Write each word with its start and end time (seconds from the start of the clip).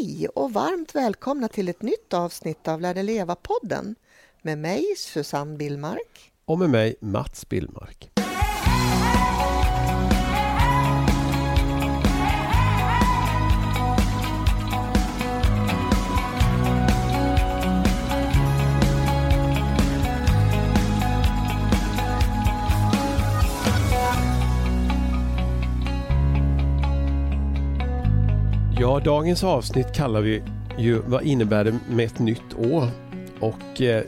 Hej 0.00 0.28
och 0.28 0.52
varmt 0.52 0.94
välkomna 0.94 1.48
till 1.48 1.68
ett 1.68 1.82
nytt 1.82 2.14
avsnitt 2.14 2.68
av 2.68 2.80
Lär 2.80 2.94
dig 2.94 3.02
leva-podden 3.02 3.94
med 4.42 4.58
mig 4.58 4.84
Susanne 4.96 5.56
Billmark. 5.56 6.32
Och 6.44 6.58
med 6.58 6.70
mig 6.70 6.96
Mats 7.00 7.48
Billmark. 7.48 8.09
Ja, 28.90 29.00
dagens 29.00 29.44
avsnitt 29.44 29.92
kallar 29.92 30.20
vi 30.20 30.42
ju 30.78 30.98
Vad 30.98 31.22
innebär 31.22 31.64
det 31.64 31.78
med 31.90 32.06
ett 32.06 32.18
nytt 32.18 32.54
år? 32.58 32.88
Och 33.40 33.80
eh, 33.80 34.04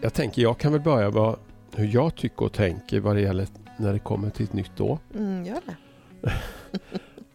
jag 0.00 0.14
tänker 0.14 0.42
jag 0.42 0.58
kan 0.58 0.72
väl 0.72 0.80
börja 0.80 1.10
med 1.10 1.36
hur 1.74 1.94
jag 1.94 2.14
tycker 2.14 2.44
och 2.44 2.52
tänker 2.52 3.00
vad 3.00 3.16
det 3.16 3.20
gäller 3.20 3.46
när 3.76 3.92
det 3.92 3.98
kommer 3.98 4.30
till 4.30 4.44
ett 4.44 4.52
nytt 4.52 4.80
år. 4.80 4.98
Mm, 5.14 5.44
gör 5.44 5.60
det. 5.66 6.32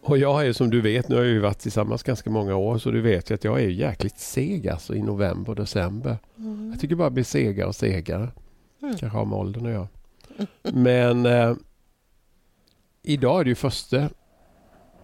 och 0.02 0.18
jag 0.18 0.46
är 0.46 0.52
som 0.52 0.70
du 0.70 0.80
vet, 0.80 1.08
nu 1.08 1.16
har 1.16 1.22
ju 1.22 1.38
varit 1.38 1.58
tillsammans 1.58 2.02
ganska 2.02 2.30
många 2.30 2.56
år 2.56 2.78
så 2.78 2.90
du 2.90 3.00
vet 3.00 3.30
ju 3.30 3.34
att 3.34 3.44
jag 3.44 3.60
är 3.60 3.68
jäkligt 3.68 4.18
seg 4.18 4.68
alltså 4.68 4.94
i 4.94 5.02
november 5.02 5.50
och 5.50 5.56
december. 5.56 6.16
Mm. 6.36 6.70
Jag 6.70 6.80
tycker 6.80 6.94
bara 6.94 7.10
blir 7.10 7.24
segare 7.24 7.66
och 7.66 7.76
segare. 7.76 8.28
Mm. 8.82 8.96
Kanske 8.96 9.06
har 9.18 9.24
med 9.24 9.38
åldern 9.38 9.66
att 9.66 9.72
göra. 9.72 9.88
Men 10.62 11.26
eh, 11.26 11.54
idag 13.02 13.40
är 13.40 13.44
det 13.44 13.50
ju 13.50 13.54
första 13.54 14.08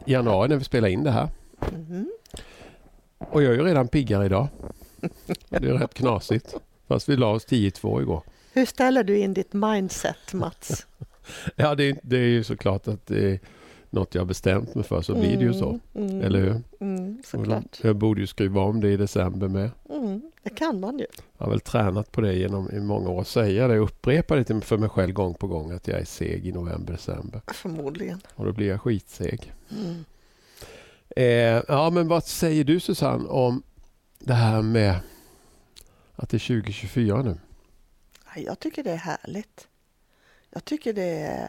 januari 0.04 0.48
när 0.48 0.56
vi 0.56 0.64
spelar 0.64 0.88
in 0.88 1.04
det 1.04 1.10
här. 1.10 1.28
Mm. 1.74 2.10
Och 3.18 3.42
jag 3.42 3.52
är 3.52 3.56
ju 3.56 3.64
redan 3.64 3.88
piggare 3.88 4.26
idag. 4.26 4.48
Det 5.48 5.56
är 5.56 5.78
rätt 5.78 5.94
knasigt. 5.94 6.54
Fast 6.88 7.08
vi 7.08 7.16
la 7.16 7.30
oss 7.30 7.46
10-2 7.46 8.02
igår. 8.02 8.22
Hur 8.52 8.66
ställer 8.66 9.04
du 9.04 9.18
in 9.18 9.34
ditt 9.34 9.52
mindset 9.52 10.32
Mats? 10.32 10.86
ja 11.56 11.74
det, 11.74 11.98
det, 12.02 12.16
är 12.16 12.28
ju 12.28 12.44
såklart 12.44 12.88
att 12.88 13.06
det 13.06 13.32
är 13.32 13.40
något 13.90 14.14
jag 14.14 14.26
bestämt 14.26 14.74
mig 14.74 14.84
för 14.84 15.02
så 15.02 15.14
blir 15.14 15.36
det 15.36 15.44
ju 15.44 15.54
så. 15.54 15.80
Mm, 15.94 16.08
mm. 16.08 16.22
Eller 16.22 16.40
hur? 16.40 16.62
Mm, 16.80 17.22
såklart. 17.24 17.80
Jag 17.82 17.96
borde 17.96 18.20
ju 18.20 18.26
skriva 18.26 18.60
om 18.60 18.80
det 18.80 18.88
i 18.88 18.96
december 18.96 19.48
med. 19.48 19.70
Mm, 19.90 20.22
det 20.42 20.50
kan 20.50 20.80
man 20.80 20.98
ju. 20.98 21.06
Jag 21.38 21.46
har 21.46 21.50
väl 21.50 21.60
tränat 21.60 22.12
på 22.12 22.20
det 22.20 22.34
genom 22.34 22.70
i 22.70 22.80
många 22.80 23.10
år. 23.10 23.24
Säga 23.24 23.68
det, 23.68 23.78
upprepa 23.78 24.36
det 24.36 24.60
för 24.60 24.78
mig 24.78 24.88
själv 24.88 25.12
gång 25.12 25.34
på 25.34 25.46
gång 25.46 25.72
att 25.72 25.88
jag 25.88 26.00
är 26.00 26.04
seg 26.04 26.46
i 26.46 26.52
november, 26.52 26.92
december. 26.92 27.40
Förmodligen. 27.46 28.20
Och 28.34 28.44
då 28.44 28.52
blir 28.52 28.68
jag 28.68 28.80
skitseg. 28.80 29.52
Eh, 31.16 31.62
ja, 31.68 31.90
men 31.90 32.08
vad 32.08 32.24
säger 32.24 32.64
du 32.64 32.80
Susanne 32.80 33.28
om 33.28 33.62
det 34.18 34.34
här 34.34 34.62
med 34.62 35.00
att 36.16 36.28
det 36.28 36.36
är 36.36 36.62
2024 36.62 37.22
nu? 37.22 37.38
Jag 38.36 38.58
tycker 38.58 38.82
det 38.82 38.90
är 38.90 38.96
härligt. 38.96 39.68
Jag 40.50 40.64
tycker 40.64 40.92
det 40.92 41.18
är... 41.18 41.48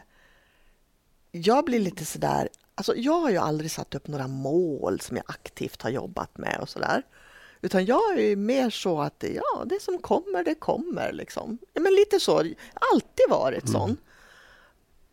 Jag 1.30 1.64
blir 1.64 1.80
lite 1.80 2.04
sådär... 2.04 2.48
Alltså 2.74 2.96
jag 2.96 3.20
har 3.20 3.30
ju 3.30 3.36
aldrig 3.36 3.70
satt 3.70 3.94
upp 3.94 4.08
några 4.08 4.28
mål 4.28 5.00
som 5.00 5.16
jag 5.16 5.24
aktivt 5.28 5.82
har 5.82 5.90
jobbat 5.90 6.38
med 6.38 6.58
och 6.60 6.68
sådär. 6.68 7.02
Utan 7.60 7.84
jag 7.84 8.18
är 8.18 8.36
mer 8.36 8.70
så 8.70 9.00
att 9.00 9.24
ja, 9.34 9.64
det 9.64 9.82
som 9.82 9.98
kommer, 9.98 10.44
det 10.44 10.54
kommer. 10.54 11.12
Liksom. 11.12 11.58
Ja, 11.72 11.80
men 11.80 11.92
lite 11.94 12.20
så. 12.20 12.38
Alltid 12.74 13.26
varit 13.30 13.68
mm. 13.68 13.72
sån. 13.72 13.96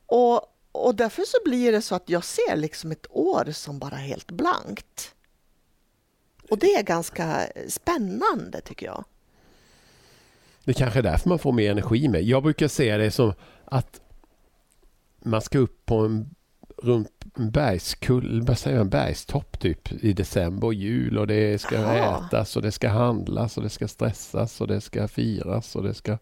Och 0.05 0.52
och 0.73 0.95
därför 0.95 1.23
så 1.23 1.37
blir 1.45 1.71
det 1.71 1.81
så 1.81 1.95
att 1.95 2.09
jag 2.09 2.23
ser 2.23 2.55
liksom 2.55 2.91
ett 2.91 3.05
år 3.09 3.51
som 3.51 3.79
bara 3.79 3.95
helt 3.95 4.31
blankt. 4.31 5.15
Och 6.49 6.57
det 6.57 6.73
är 6.73 6.83
ganska 6.83 7.47
spännande 7.67 8.61
tycker 8.61 8.85
jag. 8.85 9.05
Det 10.63 10.73
kanske 10.73 10.99
är 10.99 11.03
därför 11.03 11.29
man 11.29 11.39
får 11.39 11.51
mer 11.51 11.71
energi 11.71 12.07
med. 12.07 12.23
Jag 12.23 12.43
brukar 12.43 12.67
se 12.67 12.97
det 12.97 13.11
som 13.11 13.33
att 13.65 14.01
man 15.19 15.41
ska 15.41 15.59
upp 15.59 15.85
på 15.85 15.97
en, 15.99 16.35
runt 16.77 17.25
en 17.37 17.51
bergskull, 17.51 18.41
vad 18.41 18.57
säger 18.57 18.79
en 18.79 18.89
bergstopp 18.89 19.59
typ 19.59 20.03
i 20.03 20.13
december 20.13 20.67
och 20.67 20.73
jul 20.73 21.17
och 21.17 21.27
det 21.27 21.61
ska 21.61 21.77
Aha. 21.77 22.25
ätas 22.27 22.55
och 22.55 22.61
det 22.61 22.71
ska 22.71 22.89
handlas 22.89 23.57
och 23.57 23.63
det 23.63 23.69
ska 23.69 23.87
stressas 23.87 24.61
och 24.61 24.67
det 24.67 24.81
ska 24.81 25.07
firas 25.07 25.75
och 25.75 25.83
det 25.83 25.93
ska 25.93 26.17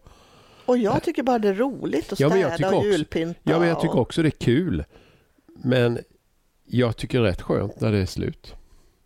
och 0.66 0.78
jag 0.78 1.02
tycker 1.02 1.22
bara 1.22 1.38
det 1.38 1.48
är 1.48 1.54
roligt 1.54 2.12
att 2.12 2.18
städa 2.18 2.38
ja, 2.38 2.76
och 2.76 2.84
julpynta. 2.84 3.40
Ja, 3.42 3.58
men 3.58 3.68
jag 3.68 3.80
tycker 3.80 3.98
också 3.98 4.22
det 4.22 4.28
är 4.28 4.30
kul. 4.30 4.84
Men 5.46 5.98
jag 6.64 6.96
tycker 6.96 7.20
det 7.20 7.26
är 7.26 7.30
rätt 7.30 7.42
skönt 7.42 7.80
när 7.80 7.92
det 7.92 7.98
är 7.98 8.06
slut. 8.06 8.54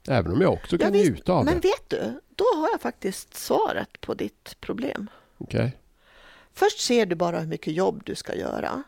Även 0.09 0.33
om 0.33 0.41
jag 0.41 0.53
också 0.53 0.79
kan 0.79 0.95
ja, 0.95 1.01
njuta 1.01 1.33
av 1.33 1.45
men 1.45 1.55
det. 1.55 1.61
Men 1.61 1.71
vet 1.71 1.91
du, 1.91 2.21
då 2.35 2.45
har 2.57 2.69
jag 2.73 2.81
faktiskt 2.81 3.35
svaret 3.35 4.01
på 4.01 4.15
ditt 4.15 4.61
problem. 4.61 5.11
Okej. 5.39 5.59
Okay. 5.59 5.71
Först 6.55 6.81
ser 6.81 7.07
du 7.07 7.15
bara 7.15 7.41
hur 7.41 7.47
mycket 7.47 7.73
jobb 7.75 8.03
du 8.05 8.15
ska 8.15 8.35
göra. 8.35 8.83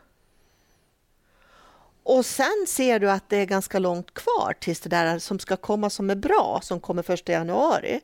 Och 2.03 2.25
sen 2.25 2.65
ser 2.67 2.99
du 2.99 3.11
att 3.11 3.29
det 3.29 3.37
är 3.37 3.45
ganska 3.45 3.79
långt 3.79 4.13
kvar 4.13 4.55
tills 4.59 4.79
det 4.79 4.89
där 4.89 5.19
som 5.19 5.39
ska 5.39 5.55
komma 5.55 5.89
som 5.89 6.09
är 6.09 6.15
bra, 6.15 6.59
som 6.63 6.79
kommer 6.79 7.03
första 7.03 7.31
januari. 7.31 7.99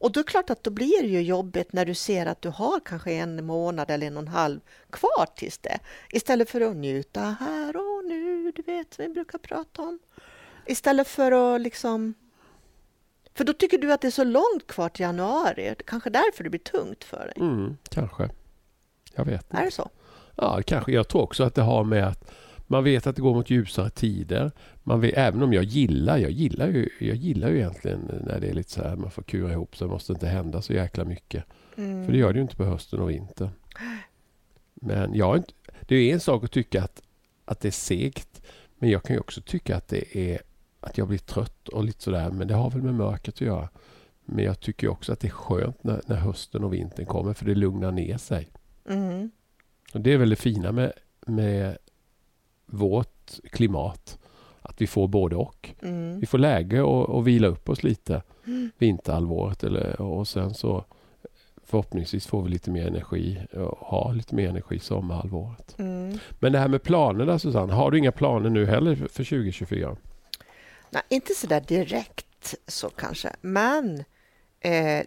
Och 0.00 0.12
då 0.12 0.20
är 0.20 0.24
det 0.24 0.30
klart 0.30 0.50
att 0.50 0.64
då 0.64 0.70
blir 0.70 1.02
det 1.02 1.08
ju 1.08 1.22
jobbigt 1.22 1.72
när 1.72 1.84
du 1.84 1.94
ser 1.94 2.26
att 2.26 2.42
du 2.42 2.48
har 2.48 2.80
kanske 2.84 3.12
en 3.12 3.46
månad 3.46 3.90
eller 3.90 4.06
en 4.06 4.16
och 4.16 4.22
en 4.22 4.28
halv 4.28 4.60
kvar 4.90 5.26
tills 5.34 5.58
det. 5.58 5.78
Istället 6.12 6.50
för 6.50 6.60
att 6.60 6.76
njuta 6.76 7.20
här 7.20 7.76
och 7.76 8.04
nu, 8.04 8.52
du 8.56 8.62
vet, 8.62 8.94
som 8.94 9.04
vi 9.04 9.08
brukar 9.08 9.38
prata 9.38 9.82
om. 9.82 9.98
Istället 10.66 11.08
för 11.08 11.54
att 11.54 11.60
liksom... 11.60 12.14
För 13.34 13.44
då 13.44 13.52
tycker 13.52 13.78
du 13.78 13.92
att 13.92 14.00
det 14.00 14.06
är 14.06 14.10
så 14.10 14.24
långt 14.24 14.66
kvar 14.66 14.88
till 14.88 15.02
januari. 15.02 15.74
Kanske 15.86 16.10
därför 16.10 16.44
det 16.44 16.50
blir 16.50 16.60
tungt 16.60 17.04
för 17.04 17.26
dig. 17.26 17.34
Mm, 17.36 17.76
kanske. 17.88 18.30
Jag 19.14 19.24
vet 19.24 19.42
inte. 19.42 19.56
Är 19.56 19.64
det 19.64 19.70
så? 19.70 19.90
Ja, 20.36 20.62
kanske. 20.66 20.92
Jag 20.92 21.08
tror 21.08 21.22
också 21.22 21.44
att 21.44 21.54
det 21.54 21.62
har 21.62 21.84
med 21.84 22.08
att 22.08 22.30
man 22.70 22.84
vet 22.84 23.06
att 23.06 23.16
det 23.16 23.22
går 23.22 23.34
mot 23.34 23.50
ljusare 23.50 23.90
tider. 23.90 24.50
Man 24.82 25.00
vet, 25.00 25.16
även 25.16 25.42
om 25.42 25.52
jag 25.52 25.64
gillar, 25.64 26.18
jag 26.18 26.30
gillar 26.30 26.68
ju, 26.68 26.88
jag 27.00 27.16
gillar 27.16 27.48
ju 27.48 27.56
egentligen 27.56 28.00
när 28.26 28.40
det 28.40 28.48
är 28.48 28.54
lite 28.54 28.70
så 28.70 28.82
här, 28.82 28.96
man 28.96 29.10
får 29.10 29.22
kura 29.22 29.52
ihop 29.52 29.76
sig, 29.76 29.86
det 29.86 29.92
måste 29.92 30.12
inte 30.12 30.26
hända 30.26 30.62
så 30.62 30.72
jäkla 30.72 31.04
mycket. 31.04 31.44
Mm. 31.76 32.04
För 32.04 32.12
det 32.12 32.18
gör 32.18 32.32
det 32.32 32.36
ju 32.36 32.42
inte 32.42 32.56
på 32.56 32.64
hösten 32.64 33.00
och 33.00 33.10
vintern. 33.10 33.50
Men 34.74 35.14
jag, 35.14 35.42
det 35.80 35.96
är 35.96 36.14
en 36.14 36.20
sak 36.20 36.44
att 36.44 36.52
tycka 36.52 36.82
att, 36.82 37.02
att 37.44 37.60
det 37.60 37.68
är 37.68 37.72
segt. 37.72 38.42
Men 38.78 38.90
jag 38.90 39.02
kan 39.02 39.16
ju 39.16 39.20
också 39.20 39.40
tycka 39.40 39.76
att 39.76 39.88
det 39.88 40.16
är 40.16 40.40
att 40.80 40.98
jag 40.98 41.08
blir 41.08 41.18
trött 41.18 41.68
och 41.68 41.84
lite 41.84 42.02
sådär. 42.02 42.30
Men 42.30 42.48
det 42.48 42.54
har 42.54 42.70
väl 42.70 42.82
med 42.82 42.94
mörkret 42.94 43.34
att 43.34 43.40
göra. 43.40 43.68
Men 44.24 44.44
jag 44.44 44.60
tycker 44.60 44.88
också 44.88 45.12
att 45.12 45.20
det 45.20 45.28
är 45.28 45.32
skönt 45.32 45.84
när, 45.84 46.00
när 46.06 46.16
hösten 46.16 46.64
och 46.64 46.74
vintern 46.74 47.06
kommer 47.06 47.34
för 47.34 47.46
det 47.46 47.54
lugnar 47.54 47.92
ner 47.92 48.18
sig. 48.18 48.48
Mm. 48.88 49.30
Och 49.94 50.00
Det 50.00 50.12
är 50.12 50.18
väl 50.18 50.30
det 50.30 50.36
fina 50.36 50.72
med, 50.72 50.92
med 51.26 51.78
vårt 52.70 53.40
klimat. 53.50 54.18
Att 54.62 54.80
vi 54.80 54.86
får 54.86 55.08
både 55.08 55.36
och. 55.36 55.70
Mm. 55.82 56.20
Vi 56.20 56.26
får 56.26 56.38
läge 56.38 56.82
att 57.18 57.24
vila 57.24 57.48
upp 57.48 57.68
oss 57.68 57.82
lite 57.82 58.22
mm. 58.46 58.70
vinterhalvåret 58.78 59.64
eller, 59.64 60.00
och 60.00 60.28
sen 60.28 60.54
så 60.54 60.84
förhoppningsvis 61.70 62.26
får 62.26 62.42
vi 62.42 62.50
lite 62.50 62.70
mer 62.70 62.86
energi 62.86 63.40
och 63.52 63.78
ha 63.78 64.12
lite 64.12 64.34
mer 64.34 64.48
energi 64.48 64.78
sommarhalvåret. 64.78 65.74
Mm. 65.78 66.18
Men 66.38 66.52
det 66.52 66.58
här 66.58 66.68
med 66.68 66.82
planerna 66.82 67.38
Susanne, 67.38 67.72
har 67.72 67.90
du 67.90 67.98
inga 67.98 68.12
planer 68.12 68.50
nu 68.50 68.66
heller 68.66 68.94
för 68.94 69.24
2024? 69.24 69.96
Nej, 70.90 71.02
inte 71.08 71.34
så 71.34 71.46
där 71.46 71.60
direkt 71.60 72.54
så 72.66 72.90
kanske, 72.90 73.32
men 73.40 74.04
eh, 74.60 75.06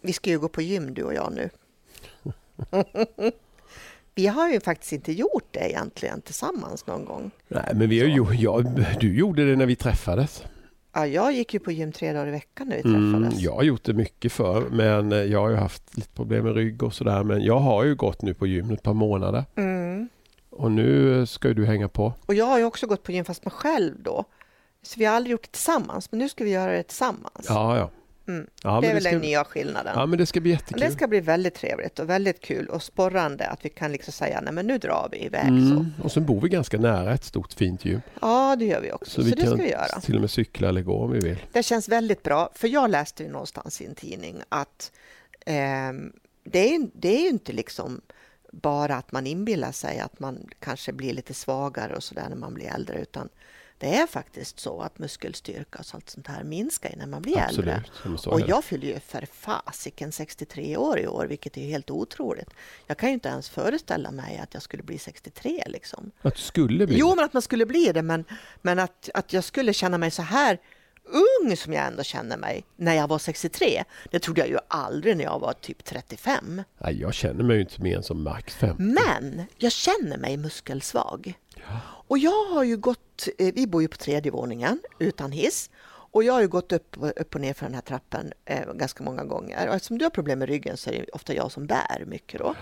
vi 0.00 0.12
ska 0.12 0.30
ju 0.30 0.38
gå 0.38 0.48
på 0.48 0.62
gym 0.62 0.94
du 0.94 1.02
och 1.02 1.14
jag 1.14 1.32
nu. 1.32 1.50
vi 4.14 4.26
har 4.26 4.48
ju 4.48 4.60
faktiskt 4.60 4.92
inte 4.92 5.12
gjort 5.12 5.48
det 5.50 5.70
egentligen 5.70 6.20
tillsammans 6.20 6.86
någon 6.86 7.04
gång. 7.04 7.30
Nej, 7.48 7.72
men 7.74 7.88
vi 7.88 8.00
har 8.00 8.06
ju, 8.06 8.42
ja, 8.42 8.62
du 9.00 9.18
gjorde 9.18 9.50
det 9.50 9.56
när 9.56 9.66
vi 9.66 9.76
träffades. 9.76 10.42
Ja, 10.92 11.06
jag 11.06 11.32
gick 11.32 11.54
ju 11.54 11.60
på 11.60 11.72
gym 11.72 11.92
tre 11.92 12.12
dagar 12.12 12.26
i 12.26 12.30
veckan 12.30 12.68
när 12.68 12.76
vi 12.76 12.82
mm, 12.82 13.12
träffades. 13.12 13.32
Mm, 13.32 13.44
jag 13.44 13.52
har 13.52 13.62
gjort 13.62 13.84
det 13.84 13.92
mycket 13.92 14.32
för 14.32 14.60
men 14.60 15.30
jag 15.30 15.40
har 15.40 15.50
ju 15.50 15.56
haft 15.56 15.96
lite 15.96 16.08
problem 16.08 16.44
med 16.44 16.54
rygg 16.54 16.82
och 16.82 16.94
sådär. 16.94 17.24
Men 17.24 17.42
jag 17.42 17.58
har 17.58 17.84
ju 17.84 17.94
gått 17.94 18.22
nu 18.22 18.34
på 18.34 18.46
gym 18.46 18.70
ett 18.70 18.82
par 18.82 18.94
månader. 18.94 19.44
Mm. 19.56 20.08
Och 20.50 20.72
nu 20.72 21.26
ska 21.26 21.48
du 21.48 21.66
hänga 21.66 21.88
på. 21.88 22.12
Och 22.26 22.34
jag 22.34 22.44
har 22.44 22.58
ju 22.58 22.64
också 22.64 22.86
gått 22.86 23.02
på 23.02 23.12
gym 23.12 23.24
fast 23.24 23.44
med 23.44 23.52
själv 23.52 23.94
då. 24.02 24.24
Så 24.82 24.98
vi 24.98 25.04
har 25.04 25.16
aldrig 25.16 25.32
gjort 25.32 25.42
det 25.42 25.52
tillsammans, 25.52 26.12
men 26.12 26.18
nu 26.18 26.28
ska 26.28 26.44
vi 26.44 26.50
göra 26.50 26.72
det 26.72 26.82
tillsammans. 26.82 27.46
Ja, 27.48 27.78
ja. 27.78 27.90
Mm. 28.30 28.46
Ja, 28.62 28.80
det 28.80 28.86
är 28.86 28.94
väl 28.94 29.02
den 29.02 29.20
nya 29.20 29.44
skillnaden. 29.44 29.92
Ja, 29.96 30.06
men 30.06 30.18
det 30.18 30.26
ska 30.26 30.40
bli 30.40 30.50
jättekul. 30.50 30.80
Det 30.80 30.90
ska 30.90 31.08
bli 31.08 31.20
väldigt 31.20 31.54
trevligt 31.54 31.98
och 31.98 32.10
väldigt 32.10 32.40
kul 32.40 32.66
och 32.66 32.82
sporrande 32.82 33.46
att 33.46 33.64
vi 33.64 33.68
kan 33.68 33.92
liksom 33.92 34.12
säga 34.12 34.40
nej 34.40 34.52
men 34.52 34.66
nu 34.66 34.78
drar 34.78 35.08
vi 35.12 35.24
iväg. 35.24 35.48
Mm. 35.48 35.70
Så. 35.70 36.04
Och 36.04 36.12
sen 36.12 36.26
bor 36.26 36.40
vi 36.40 36.48
ganska 36.48 36.78
nära 36.78 37.14
ett 37.14 37.24
stort 37.24 37.52
fint 37.52 37.84
gym. 37.84 38.00
Ja, 38.20 38.56
det 38.58 38.64
gör 38.64 38.80
vi 38.80 38.92
också. 38.92 39.10
Så, 39.10 39.20
så 39.20 39.26
vi 39.26 39.30
det 39.30 39.46
ska 39.46 39.54
vi 39.54 39.70
göra. 39.70 40.00
till 40.00 40.14
och 40.14 40.20
med 40.20 40.30
cykla 40.30 40.68
eller 40.68 40.82
gå 40.82 41.04
om 41.04 41.12
vi 41.12 41.18
vill. 41.18 41.38
Det 41.52 41.62
känns 41.62 41.88
väldigt 41.88 42.22
bra, 42.22 42.50
för 42.54 42.68
jag 42.68 42.90
läste 42.90 43.22
ju 43.22 43.28
någonstans 43.28 43.80
i 43.80 43.86
en 43.86 43.94
tidning 43.94 44.36
att 44.48 44.92
eh, 45.46 45.54
det, 46.44 46.74
är, 46.74 46.90
det 46.94 47.16
är 47.16 47.22
ju 47.22 47.28
inte 47.28 47.52
liksom 47.52 48.00
bara 48.52 48.96
att 48.96 49.12
man 49.12 49.26
inbillar 49.26 49.72
sig 49.72 50.00
att 50.00 50.20
man 50.20 50.48
kanske 50.58 50.92
blir 50.92 51.12
lite 51.12 51.34
svagare 51.34 51.96
och 51.96 52.02
sådär 52.02 52.26
när 52.28 52.36
man 52.36 52.54
blir 52.54 52.66
äldre, 52.74 52.98
utan 52.98 53.28
det 53.80 53.96
är 53.96 54.06
faktiskt 54.06 54.60
så 54.60 54.80
att 54.80 54.98
muskelstyrka 54.98 55.78
och 55.78 55.86
sånt, 55.86 56.10
sånt 56.10 56.26
här 56.26 56.44
minskar 56.44 56.94
när 56.96 57.06
man 57.06 57.22
blir 57.22 57.38
äldre. 57.38 57.82
Absolut. 58.04 58.26
Är 58.26 58.32
Och 58.32 58.40
jag 58.40 58.64
fyller 58.64 58.86
ju 58.86 59.00
för 59.00 59.26
fasiken 59.32 60.12
63 60.12 60.76
år 60.76 60.98
i 60.98 61.06
år, 61.06 61.26
vilket 61.26 61.56
är 61.56 61.64
helt 61.64 61.90
otroligt. 61.90 62.50
Jag 62.86 62.98
kan 62.98 63.08
ju 63.08 63.14
inte 63.14 63.28
ens 63.28 63.48
föreställa 63.48 64.10
mig 64.10 64.38
att 64.38 64.54
jag 64.54 64.62
skulle 64.62 64.82
bli 64.82 64.98
63 64.98 65.64
liksom. 65.66 66.10
Att 66.22 66.34
du 66.34 66.40
skulle 66.40 66.86
bli 66.86 66.98
Jo, 66.98 67.14
men 67.14 67.24
att 67.24 67.32
man 67.32 67.42
skulle 67.42 67.66
bli 67.66 67.92
det, 67.92 68.02
men, 68.02 68.24
men 68.62 68.78
att, 68.78 69.08
att 69.14 69.32
jag 69.32 69.44
skulle 69.44 69.72
känna 69.72 69.98
mig 69.98 70.10
så 70.10 70.22
här 70.22 70.58
ung 71.12 71.56
som 71.56 71.72
jag 71.72 71.86
ändå 71.86 72.02
känner 72.02 72.36
mig 72.36 72.64
när 72.76 72.94
jag 72.94 73.08
var 73.08 73.18
63, 73.18 73.84
det 74.10 74.18
trodde 74.18 74.40
jag 74.40 74.48
ju 74.48 74.58
aldrig 74.68 75.16
när 75.16 75.24
jag 75.24 75.38
var 75.38 75.52
typ 75.52 75.84
35. 75.84 76.62
Nej, 76.78 77.00
jag 77.00 77.14
känner 77.14 77.44
mig 77.44 77.56
ju 77.56 77.62
inte 77.62 77.82
mer 77.82 77.96
än 77.96 78.02
som 78.02 78.22
max 78.22 78.54
fem. 78.54 78.76
Men 78.78 79.42
jag 79.58 79.72
känner 79.72 80.18
mig 80.18 80.36
muskelsvag. 80.36 81.34
Och 82.08 82.18
jag 82.18 82.44
har 82.44 82.64
ju 82.64 82.76
gått, 82.76 83.28
eh, 83.38 83.54
vi 83.54 83.66
bor 83.66 83.82
ju 83.82 83.88
på 83.88 83.96
tredje 83.96 84.32
våningen 84.32 84.80
utan 84.98 85.32
hiss. 85.32 85.70
Och 86.12 86.24
jag 86.24 86.32
har 86.32 86.40
ju 86.40 86.48
gått 86.48 86.72
upp, 86.72 86.96
upp 87.16 87.34
och 87.34 87.40
ner 87.40 87.54
för 87.54 87.66
den 87.66 87.74
här 87.74 87.82
trappen 87.82 88.32
eh, 88.44 88.72
ganska 88.72 89.04
många 89.04 89.24
gånger. 89.24 89.68
Och 89.68 89.74
eftersom 89.74 89.98
du 89.98 90.04
har 90.04 90.10
problem 90.10 90.38
med 90.38 90.48
ryggen 90.48 90.76
så 90.76 90.90
är 90.90 90.94
det 90.94 91.10
ofta 91.12 91.34
jag 91.34 91.52
som 91.52 91.66
bär 91.66 92.04
mycket 92.06 92.40
då. 92.40 92.54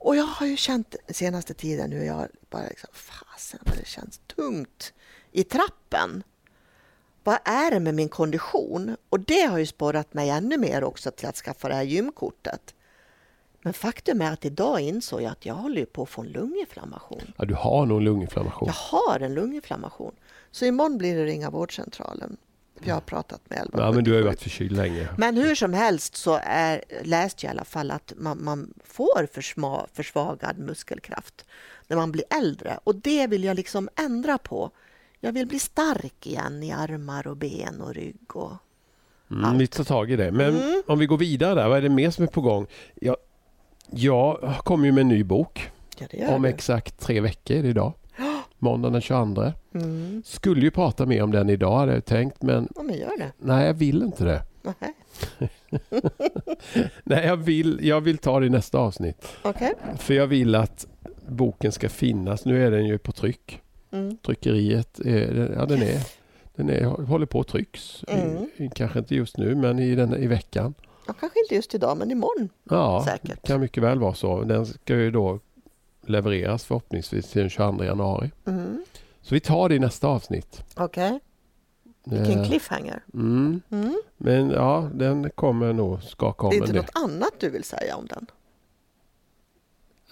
Och 0.00 0.16
jag 0.16 0.24
har 0.24 0.46
ju 0.46 0.56
känt 0.56 0.96
senaste 1.08 1.54
tiden 1.54 1.90
nu, 1.90 2.04
jag 2.04 2.28
bara 2.50 2.68
liksom, 2.68 2.90
fasen 2.92 3.60
vad 3.64 3.76
det 3.76 3.86
känns 3.86 4.20
tungt 4.36 4.92
i 5.32 5.44
trappen. 5.44 6.22
Vad 7.28 7.38
är 7.44 7.70
det 7.70 7.80
med 7.80 7.94
min 7.94 8.08
kondition? 8.08 8.96
Och 9.08 9.20
det 9.20 9.42
har 9.42 9.58
ju 9.58 9.66
sporrat 9.66 10.14
mig 10.14 10.30
ännu 10.30 10.56
mer 10.56 10.84
också 10.84 11.10
till 11.10 11.28
att 11.28 11.36
skaffa 11.36 11.68
det 11.68 11.74
här 11.74 11.82
gymkortet. 11.82 12.74
Men 13.62 13.72
faktum 13.72 14.20
är 14.20 14.32
att 14.32 14.44
idag 14.44 14.80
insåg 14.80 15.22
jag 15.22 15.32
att 15.32 15.46
jag 15.46 15.54
håller 15.54 15.84
på 15.84 16.02
att 16.02 16.08
få 16.08 16.22
en 16.22 16.28
lunginflammation. 16.28 17.32
Ja, 17.36 17.44
du 17.44 17.54
har 17.54 17.86
nog 17.86 18.02
lunginflammation. 18.02 18.66
Jag 18.66 18.98
har 18.98 19.20
en 19.20 19.34
lunginflammation. 19.34 20.14
Så 20.50 20.64
imorgon 20.64 20.98
blir 20.98 21.16
det 21.16 21.24
ringa 21.24 21.50
vårdcentralen. 21.50 22.36
Vi 22.80 22.90
har 22.90 23.00
pratat 23.00 23.40
med 23.50 23.58
11 23.58 23.78
Ja, 23.78 23.92
men 23.92 24.04
du 24.04 24.10
har 24.10 24.18
ju 24.18 24.24
varit 24.24 24.42
förkyld 24.42 24.72
länge. 24.72 25.08
Men 25.18 25.36
hur 25.36 25.54
som 25.54 25.72
helst 25.72 26.16
så 26.16 26.40
är, 26.42 26.84
läste 27.02 27.46
jag 27.46 27.50
i 27.50 27.56
alla 27.56 27.64
fall 27.64 27.90
att 27.90 28.12
man, 28.16 28.44
man 28.44 28.74
får 28.84 29.26
försma, 29.32 29.86
försvagad 29.92 30.58
muskelkraft 30.58 31.44
när 31.86 31.96
man 31.96 32.12
blir 32.12 32.24
äldre. 32.30 32.78
Och 32.84 32.94
det 32.94 33.26
vill 33.26 33.44
jag 33.44 33.56
liksom 33.56 33.88
ändra 33.96 34.38
på. 34.38 34.70
Jag 35.20 35.32
vill 35.32 35.46
bli 35.46 35.58
stark 35.58 36.26
igen 36.26 36.62
i 36.62 36.72
armar 36.72 37.26
och 37.26 37.36
ben 37.36 37.80
och 37.80 37.94
rygg. 37.94 38.36
Och... 38.36 38.52
Mm, 39.30 39.58
vi 39.58 39.66
tar 39.66 39.84
tag 39.84 40.10
i 40.10 40.16
det. 40.16 40.32
Men 40.32 40.56
Mm. 40.56 40.82
om 40.86 40.98
vi 40.98 41.06
går 41.06 41.18
vidare 41.18 41.54
där, 41.54 41.68
vad 41.68 41.78
är 41.78 41.82
det 41.82 41.88
mer 41.88 42.10
som 42.10 42.24
är 42.24 42.28
på 42.28 42.40
gång? 42.40 42.66
Jag, 42.94 43.16
jag 43.90 44.54
kommer 44.64 44.86
ju 44.86 44.92
med 44.92 45.00
en 45.00 45.08
ny 45.08 45.24
bok 45.24 45.70
Ja, 46.10 46.34
om 46.34 46.42
du. 46.42 46.48
exakt 46.48 46.98
tre 47.00 47.20
veckor 47.20 47.56
är 47.56 47.62
det 47.62 47.68
idag. 47.68 47.92
Måndag 48.58 48.90
den 48.90 49.00
22. 49.00 49.52
Mm. 49.74 50.22
Skulle 50.26 50.60
ju 50.60 50.70
prata 50.70 51.06
mer 51.06 51.22
om 51.22 51.30
den 51.30 51.50
idag 51.50 51.76
hade 51.78 51.92
jag 51.94 52.04
tänkt 52.04 52.42
men 52.42 52.68
Ja, 52.76 52.82
men 52.82 52.98
gör 52.98 53.18
det. 53.18 53.32
nej 53.38 53.66
jag 53.66 53.74
vill 53.74 54.02
inte 54.02 54.24
det. 54.24 54.42
Nähä. 54.62 54.92
Nej 57.04 57.26
jag 57.26 57.36
vill, 57.36 57.78
jag 57.82 58.00
vill 58.00 58.18
ta 58.18 58.40
det 58.40 58.46
i 58.46 58.50
nästa 58.50 58.78
avsnitt. 58.78 59.28
Okej. 59.42 59.74
För 59.98 60.14
jag 60.14 60.26
vill 60.26 60.54
att 60.54 60.86
boken 61.28 61.72
ska 61.72 61.88
finnas. 61.88 62.44
Nu 62.44 62.66
är 62.66 62.70
den 62.70 62.86
ju 62.86 62.98
på 62.98 63.12
tryck. 63.12 63.60
Mm. 63.90 64.16
Tryckeriet, 64.16 65.00
är, 65.00 65.54
ja 65.58 65.66
den 65.66 65.82
är, 65.82 66.00
den 66.56 66.70
är, 66.70 66.84
håller 66.84 67.26
på 67.26 67.40
att 67.40 67.48
trycks. 67.48 68.04
Mm. 68.08 68.50
I, 68.56 68.70
kanske 68.74 68.98
inte 68.98 69.14
just 69.14 69.36
nu 69.36 69.54
men 69.54 69.78
i, 69.78 69.94
den, 69.94 70.14
i 70.16 70.26
veckan. 70.26 70.74
Ja, 71.06 71.12
kanske 71.20 71.40
inte 71.40 71.54
just 71.54 71.74
idag, 71.74 71.96
men 71.98 72.10
imorgon 72.10 72.48
Ja, 72.64 73.04
säkert. 73.06 73.46
kan 73.46 73.60
mycket 73.60 73.82
väl 73.82 73.98
vara 73.98 74.14
så. 74.14 74.42
Den 74.42 74.66
ska 74.66 74.94
ju 74.96 75.10
då 75.10 75.40
levereras 76.06 76.64
förhoppningsvis 76.64 77.30
till 77.30 77.40
den 77.40 77.50
22 77.50 77.84
januari. 77.84 78.30
Mm. 78.46 78.84
Så 79.22 79.34
vi 79.34 79.40
tar 79.40 79.68
det 79.68 79.74
i 79.74 79.78
nästa 79.78 80.08
avsnitt. 80.08 80.64
Okej. 80.76 81.20
Vilken 82.04 82.38
Eh, 82.40 82.46
cliffhanger. 82.48 83.02
Mm. 83.14 83.60
Mm. 83.70 84.02
Men 84.16 84.50
ja, 84.50 84.90
den 84.94 85.30
kommer 85.30 85.72
nog, 85.72 86.02
ska 86.02 86.26
Det 86.26 86.32
komma. 86.32 86.52
är 86.52 86.56
inte 86.56 86.72
nu. 86.72 86.78
något 86.78 86.90
annat 86.94 87.32
du 87.40 87.50
vill 87.50 87.64
säga 87.64 87.96
om 87.96 88.06
den? 88.06 88.26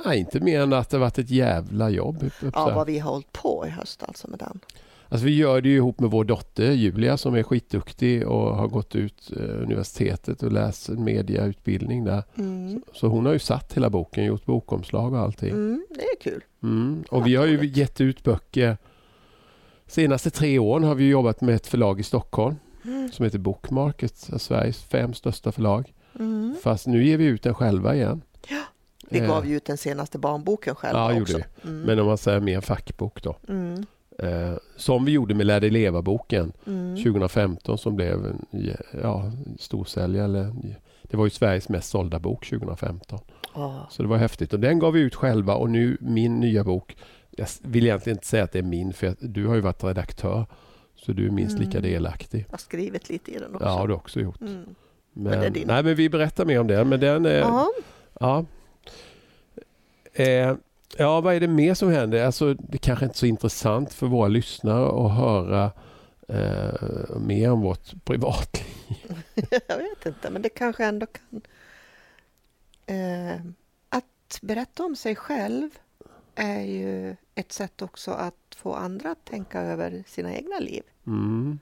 Nej, 0.05 0.19
inte 0.19 0.41
mer 0.41 0.61
än 0.61 0.73
att 0.73 0.91
det 0.91 0.99
varit 0.99 1.19
ett 1.19 1.31
jävla 1.31 1.91
jobb. 1.91 2.23
upp- 2.23 2.33
så 2.41 2.51
Ja, 2.55 2.73
vad 2.75 2.87
vi 2.87 2.99
har 2.99 3.11
hållit 3.11 3.33
på 3.33 3.65
i 3.67 3.71
höst 3.71 4.03
alltså 4.03 4.31
med 4.31 4.39
den. 4.39 4.61
Alltså 5.09 5.27
vi 5.27 5.37
gör 5.37 5.61
det 5.61 5.69
ju 5.69 5.77
ihop 5.77 6.01
med 6.01 6.11
vår 6.11 6.25
dotter 6.25 6.73
Julia 6.73 7.17
som 7.17 7.35
är 7.35 7.43
skitduktig 7.43 8.27
och 8.29 8.57
har 8.57 8.69
gått 8.69 8.97
ut 8.97 9.33
eh, 9.37 9.43
universitetet 9.63 10.43
och 10.43 10.53
läst 10.53 10.89
mediautbildning 10.89 12.05
där. 12.05 12.23
Mm. 12.39 12.83
Så 12.95 13.07
hon 13.07 13.27
har 13.27 13.33
ju 13.33 13.39
satt 13.39 13.73
hela 13.73 13.91
boken, 13.91 14.25
gjort 14.25 14.45
bokomslag 14.47 15.13
och 15.13 15.19
allting. 15.19 15.51
Mm, 15.51 15.87
det 15.91 16.01
är 16.01 16.21
kul. 16.33 16.45
Mm. 16.63 17.05
Och 17.11 17.27
vi 17.27 17.35
har 17.37 17.47
ju 17.47 17.67
gett 17.67 18.01
ut 18.01 18.23
böcker. 18.23 18.77
Senaste 19.87 20.31
tre 20.31 20.59
åren 20.59 20.85
har 20.85 20.95
vi 20.95 21.09
jobbat 21.09 21.41
med 21.41 21.55
ett 21.55 21.67
förlag 21.67 22.01
i 22.01 22.03
Stockholm 22.03 22.57
Mm. 22.85 23.11
som 23.13 23.25
heter 23.25 23.39
Bookmark, 23.39 24.03
ett 24.03 24.31
av 24.33 24.39
Sveriges 24.39 24.83
fem 24.83 25.15
största 25.15 25.53
förlag. 25.53 25.93
Mm. 26.19 26.55
Fast 26.63 26.87
nu 26.87 27.05
ger 27.05 27.17
vi 27.17 27.25
ut 27.25 27.43
den 27.43 27.55
själva 27.55 27.95
igen. 27.95 28.23
Vi 29.09 29.19
Eh, 29.19 29.27
gav 29.29 29.47
ju 29.47 29.57
ut 29.57 29.65
den 29.65 29.77
senaste 29.79 30.19
barnboken 30.19 30.75
själva 30.75 31.15
Ja, 31.15 31.21
också. 31.23 31.39
Mm. 31.65 31.81
Men 31.81 31.99
om 31.99 32.07
man 32.07 32.19
säger 32.19 32.41
mer 32.41 32.61
fackbok 32.61 33.23
då. 33.23 33.37
Mm. 33.49 33.85
Eh, 34.19 34.53
som 34.77 35.05
vi 35.05 35.13
gjorde 35.13 35.35
med 35.35 35.47
Lär 35.47 35.61
dig 35.61 35.71
leva-boken 35.71 36.53
Mm. 36.67 36.97
2015 36.97 37.79
som 37.79 37.97
blev 37.97 38.27
en 38.27 38.47
ja, 39.03 39.33
storsäljare. 39.59 40.55
Det 41.03 41.17
var 41.17 41.25
ju 41.27 41.31
Sveriges 41.31 41.69
mest 41.69 41.91
sålda 41.91 42.19
bok 42.19 42.47
2015. 42.47 43.19
Ja. 43.55 43.87
Så 43.91 44.03
det 44.03 44.09
var 44.09 44.17
häftigt. 44.17 44.53
Och 44.53 44.61
den 44.61 44.79
gav 44.79 44.93
vi 44.93 45.01
ut 45.01 45.15
själva 45.15 45.55
och 45.55 45.71
nu 45.71 45.97
min 46.01 46.41
nya 46.41 46.65
bok. 46.65 46.97
Jag 47.31 47.47
vill 47.63 47.85
egentligen 47.85 48.17
inte 48.17 48.27
säga 48.27 48.45
att 48.45 48.53
det 48.53 48.59
är 48.59 48.63
min 48.63 48.93
för 48.93 49.07
att 49.07 49.17
du 49.21 49.47
har 49.47 49.55
ju 49.55 49.61
varit 49.61 49.85
redaktör. 49.85 50.47
Så 50.95 51.13
du 51.13 51.27
är 51.27 51.31
minst 51.31 51.59
lika 51.59 51.79
Mm. 51.79 51.91
delaktig. 51.91 52.45
Jag 52.49 52.53
har 52.53 52.59
skrivit 52.59 53.09
lite 53.09 53.31
i 53.31 53.39
den 53.39 53.55
också. 53.55 53.67
Ja, 53.67 53.71
har 53.73 53.89
du 53.89 53.95
också 53.95 54.21
gjort. 54.21 54.41
Mm. 54.41 54.65
Men, 55.13 55.41
det 55.41 55.47
är 55.47 55.51
din. 55.51 55.67
nej, 55.69 55.83
men 55.83 55.95
vi 55.95 56.09
berättar 56.09 56.45
mer 56.45 56.61
om 56.61 56.67
det. 56.67 56.85
Men 56.85 57.01
den 57.01 57.27
är, 57.27 57.39
Ja. 57.39 57.69
Ja. 58.21 58.45
Eh, 60.17 60.57
ja, 60.97 61.21
vad 61.21 61.35
är 61.35 61.41
det 61.41 61.49
mer 61.49 61.75
som 61.75 61.91
händer? 61.91 62.25
Alltså, 62.25 62.55
det 62.55 62.79
kanske 62.79 63.05
inte 63.05 63.17
är 63.17 63.19
så 63.19 63.27
intressant 63.27 63.93
för 63.93 64.07
våra 64.07 64.29
lyssnare 64.29 65.07
att 65.07 65.17
höra 65.17 65.71
eh, 66.29 67.17
mer 67.21 67.51
om 67.51 67.61
vårt 67.61 68.05
privatliv. 68.05 68.67
jag 69.69 69.79
vet 69.79 70.07
inte, 70.07 70.31
men 70.31 70.43
det 70.43 70.49
kanske 70.49 70.85
ändå 70.85 71.07
kan... 71.07 71.41
Eh, 72.87 73.41
att 73.89 74.39
berätta 74.43 74.85
om 74.85 74.97
sig 74.97 75.17
själv 75.17 75.71
är 76.35 76.61
ju 76.61 77.17
ett 77.35 77.53
sätt 77.53 77.83
också 77.83 78.11
att 78.11 78.57
få 78.57 78.75
andra 78.75 79.11
att 79.11 79.25
tänka 79.25 79.61
över 79.61 80.05
sina 80.07 80.35
egna 80.35 80.59
liv. 80.59 80.83
Mm. 81.07 81.59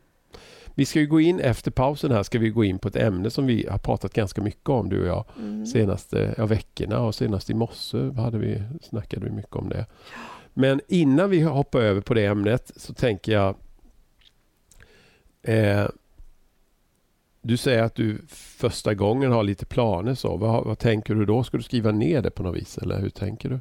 Vi 0.74 0.84
ska 0.84 1.00
ju 1.00 1.06
gå 1.06 1.20
in 1.20 1.40
efter 1.40 1.70
pausen 1.70 2.12
här 2.12 2.22
ska 2.22 2.38
vi 2.38 2.50
gå 2.50 2.64
in 2.64 2.78
på 2.78 2.88
ett 2.88 2.96
ämne 2.96 3.30
som 3.30 3.46
vi 3.46 3.66
har 3.70 3.78
pratat 3.78 4.12
ganska 4.12 4.42
mycket 4.42 4.68
om 4.68 4.88
du 4.88 5.00
och 5.00 5.06
jag 5.06 5.24
Mm. 5.38 5.66
senaste 5.66 6.34
ja, 6.38 6.46
veckorna 6.46 7.00
och 7.00 7.14
senast 7.14 7.50
i 7.50 7.54
morse 7.54 8.10
hade 8.16 8.38
vi, 8.38 8.62
snackade 8.82 9.24
vi 9.26 9.30
mycket 9.32 9.56
om 9.56 9.68
det. 9.68 9.86
Men 10.54 10.80
innan 10.88 11.30
vi 11.30 11.40
hoppar 11.42 11.80
över 11.80 12.00
på 12.00 12.14
det 12.14 12.26
ämnet 12.26 12.72
så 12.76 12.94
tänker 12.94 13.32
jag 13.32 13.54
eh, 15.42 15.86
Du 17.42 17.56
säger 17.56 17.82
att 17.82 17.94
du 17.94 18.22
första 18.28 18.94
gången 18.94 19.32
har 19.32 19.42
lite 19.42 19.66
planer. 19.66 20.14
Så. 20.14 20.36
Vad, 20.36 20.64
vad 20.64 20.78
tänker 20.78 21.14
du 21.14 21.24
då? 21.26 21.44
Ska 21.44 21.56
du 21.56 21.62
skriva 21.62 21.90
ner 21.90 22.22
det 22.22 22.30
på 22.30 22.42
något 22.42 22.56
vis 22.56 22.78
eller 22.78 23.00
hur 23.00 23.10
tänker 23.10 23.48
du? 23.48 23.60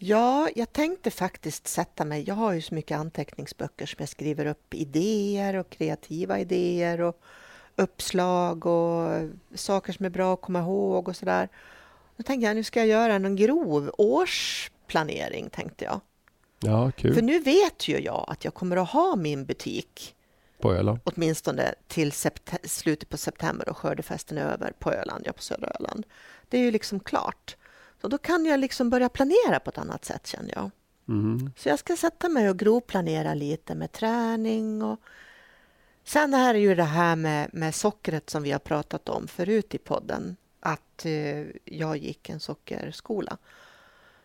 Ja, 0.00 0.48
jag 0.54 0.72
tänkte 0.72 1.10
faktiskt 1.10 1.68
sätta 1.68 2.04
mig... 2.04 2.24
Jag 2.26 2.34
har 2.34 2.52
ju 2.52 2.62
så 2.62 2.74
mycket 2.74 2.98
anteckningsböcker 2.98 3.86
som 3.86 3.96
jag 3.98 4.08
skriver 4.08 4.46
upp 4.46 4.74
idéer 4.74 5.54
och 5.54 5.70
kreativa 5.70 6.38
idéer 6.38 7.00
och 7.00 7.20
uppslag 7.76 8.66
och 8.66 9.28
saker 9.54 9.92
som 9.92 10.06
är 10.06 10.10
bra 10.10 10.34
att 10.34 10.40
komma 10.40 10.60
ihåg 10.60 11.08
och 11.08 11.16
sådär. 11.16 11.48
Då 12.16 12.22
tänkte 12.22 12.46
jag 12.46 12.56
nu 12.56 12.64
ska 12.64 12.80
jag 12.80 12.88
göra 12.88 13.12
en 13.14 13.36
grov 13.36 13.90
årsplanering, 13.98 15.50
tänkte 15.50 15.84
jag. 15.84 16.00
Ja, 16.60 16.90
kul. 16.96 17.14
För 17.14 17.22
nu 17.22 17.38
vet 17.38 17.88
ju 17.88 17.98
jag 18.00 18.24
att 18.28 18.44
jag 18.44 18.54
kommer 18.54 18.76
att 18.76 18.90
ha 18.90 19.16
min 19.16 19.44
butik 19.44 20.14
På 20.60 20.74
Öland. 20.74 21.00
åtminstone 21.04 21.74
till 21.86 22.12
slutet 22.64 23.08
på 23.08 23.16
september 23.16 23.68
och 23.68 23.76
skördefesten 23.76 24.38
är 24.38 24.52
över 24.52 24.72
på 24.78 24.92
Öland, 24.92 25.22
ja 25.26 25.32
på 25.32 25.42
södra 25.42 25.68
Öland. 25.80 26.06
Det 26.48 26.58
är 26.58 26.62
ju 26.62 26.70
liksom 26.70 27.00
klart. 27.00 27.56
Så 28.00 28.08
då 28.08 28.18
kan 28.18 28.46
jag 28.46 28.60
liksom 28.60 28.90
börja 28.90 29.08
planera 29.08 29.60
på 29.60 29.70
ett 29.70 29.78
annat 29.78 30.04
sätt 30.04 30.26
känner 30.26 30.52
jag. 30.54 30.70
Mm. 31.08 31.50
Så 31.56 31.68
jag 31.68 31.78
ska 31.78 31.96
sätta 31.96 32.28
mig 32.28 32.50
och 32.50 32.58
grovplanera 32.58 33.34
lite 33.34 33.74
med 33.74 33.92
träning 33.92 34.82
och 34.82 35.00
sen 36.04 36.34
är 36.34 36.54
det 36.54 36.60
ju 36.60 36.74
det 36.74 36.82
här 36.82 37.16
med, 37.16 37.50
med 37.52 37.74
sockret 37.74 38.30
som 38.30 38.42
vi 38.42 38.52
har 38.52 38.58
pratat 38.58 39.08
om 39.08 39.28
förut 39.28 39.74
i 39.74 39.78
podden. 39.78 40.36
Att 40.60 41.04
eh, 41.04 41.46
jag 41.64 41.96
gick 41.96 42.28
en 42.28 42.40
sockerskola. 42.40 43.38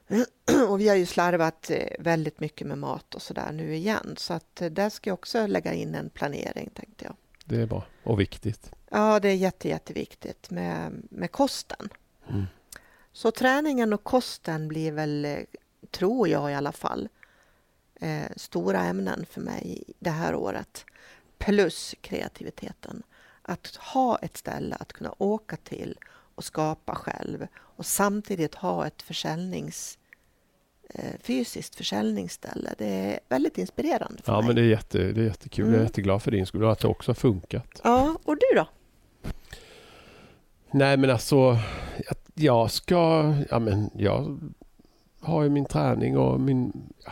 Och 0.70 0.80
vi 0.80 0.90
har 0.90 0.96
ju 0.96 1.06
slarvat 1.06 1.70
eh, 1.70 1.88
väldigt 2.00 2.40
mycket 2.40 2.68
med 2.68 2.78
mat 2.78 3.16
och 3.16 3.22
sådär 3.22 3.52
nu 3.52 3.76
igen. 3.76 4.16
Så 4.18 4.34
att 4.34 4.62
eh, 4.62 4.70
där 4.70 4.90
ska 4.90 5.10
jag 5.10 5.14
också 5.14 5.48
lägga 5.48 5.74
in 5.74 5.96
en 5.96 6.10
planering 6.10 6.70
tänkte 6.74 7.06
jag. 7.06 7.16
Det 7.46 7.62
är 7.62 7.66
bra 7.66 7.86
och 8.04 8.20
viktigt. 8.20 8.72
Ja, 8.90 9.20
det 9.20 9.30
är 9.30 9.36
jätte, 9.36 9.68
jätteviktigt 9.68 10.50
med, 10.50 11.04
med 11.10 11.32
kosten. 11.32 11.90
Mm. 12.30 12.46
Så 13.14 13.32
träningen 13.32 13.94
och 13.94 14.04
kosten 14.04 14.68
blir 14.68 14.92
väl, 14.92 15.26
eh, 15.26 15.38
tror 15.92 16.28
jag 16.28 16.52
i 16.52 16.54
alla 16.54 16.72
fall, 16.72 17.10
eh, 18.02 18.32
stora 18.36 18.80
ämnen 18.80 19.26
för 19.30 19.42
mig 19.42 19.84
det 20.00 20.10
här 20.10 20.36
året. 20.36 20.86
Plus 21.38 21.96
kreativiteten. 22.02 23.04
Att 23.42 23.76
ha 23.76 24.18
ett 24.18 24.38
ställe 24.38 24.76
att 24.80 24.94
kunna 24.94 25.16
åka 25.18 25.56
till 25.58 25.98
och 26.36 26.44
skapa 26.44 26.96
själv 26.96 27.48
och 27.58 27.86
samtidigt 27.86 28.56
ha 28.56 28.88
ett 28.88 29.02
försäljnings 29.02 29.98
eh, 30.90 31.20
fysiskt 31.22 31.76
försäljningsställe. 31.76 32.76
Det 32.78 32.86
är 32.88 33.20
väldigt 33.30 33.58
inspirerande 33.58 34.24
för 34.24 34.32
Ja, 34.34 34.38
mig. 34.42 34.48
men 34.48 34.56
det 34.56 34.62
är, 34.62 34.66
jätte, 34.66 34.98
det 34.98 35.22
är 35.22 35.26
jättekul. 35.26 35.66
Mm. 35.66 35.74
Jag 35.74 35.82
är 35.82 35.86
jätteglad 35.86 36.24
för 36.24 36.32
din 36.32 36.46
skull 36.46 36.64
och 36.64 36.72
att 36.72 36.80
det 36.80 36.88
också 36.88 37.10
har 37.10 37.16
funkat. 37.16 37.82
Ja, 37.84 38.18
och 38.24 38.36
du 38.36 38.56
då? 38.56 38.68
Nej, 40.72 40.98
men 40.98 41.10
alltså, 41.10 41.58
jag 42.34 42.72
ska... 42.72 43.34
Ja, 43.50 43.60
men 43.60 43.90
jag 43.96 44.40
har 45.20 45.44
ju 45.44 45.50
min 45.50 45.66
träning 45.66 46.18
och 46.18 46.42
min... 46.42 46.74
Ja, 47.06 47.12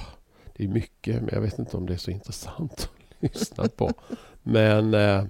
det 0.56 0.64
är 0.64 0.68
mycket, 0.68 1.22
men 1.22 1.30
jag 1.32 1.42
vet 1.42 1.60
inte 1.60 1.78
om 1.78 1.86
det 1.86 1.94
är 1.94 1.98
så 1.98 2.12
intressant 2.12 2.72
att 2.72 2.90
lyssna 3.20 3.68
på. 3.68 3.92
Men... 4.44 4.94
Eh, 4.94 5.24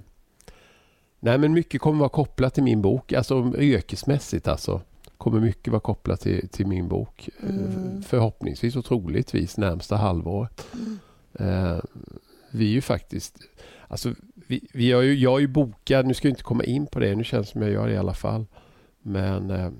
nej, 1.20 1.38
men 1.38 1.52
mycket 1.52 1.80
kommer 1.80 1.98
vara 1.98 2.08
kopplat 2.08 2.54
till 2.54 2.62
min 2.62 2.82
bok. 2.82 3.12
Alltså 3.12 3.52
yrkesmässigt 3.58 4.48
alltså. 4.48 4.80
Kommer 5.18 5.40
mycket 5.40 5.70
vara 5.70 5.80
kopplat 5.80 6.20
till, 6.20 6.48
till 6.48 6.66
min 6.66 6.88
bok. 6.88 7.28
Mm. 7.42 8.02
Förhoppningsvis 8.02 8.76
och 8.76 8.84
troligtvis 8.84 9.56
närmsta 9.56 9.96
halvåret. 9.96 10.66
Mm. 10.74 10.98
Eh, 11.38 11.80
vi 12.50 12.64
är 12.64 12.72
ju 12.72 12.80
faktiskt... 12.80 13.38
Alltså, 13.88 14.14
vi, 14.34 14.68
vi 14.72 14.92
har 14.92 15.02
ju, 15.02 15.14
jag 15.14 15.36
är 15.36 15.40
ju 15.40 15.46
bokad, 15.46 16.06
nu 16.06 16.14
ska 16.14 16.28
jag 16.28 16.32
inte 16.32 16.42
komma 16.42 16.64
in 16.64 16.86
på 16.86 16.98
det, 16.98 17.14
nu 17.14 17.24
känns 17.24 17.46
det 17.46 17.52
som 17.52 17.62
jag 17.62 17.70
gör 17.70 17.86
det 17.86 17.92
i 17.92 17.96
alla 17.96 18.14
fall. 18.14 18.46
Men 19.02 19.50
eh, 19.50 19.70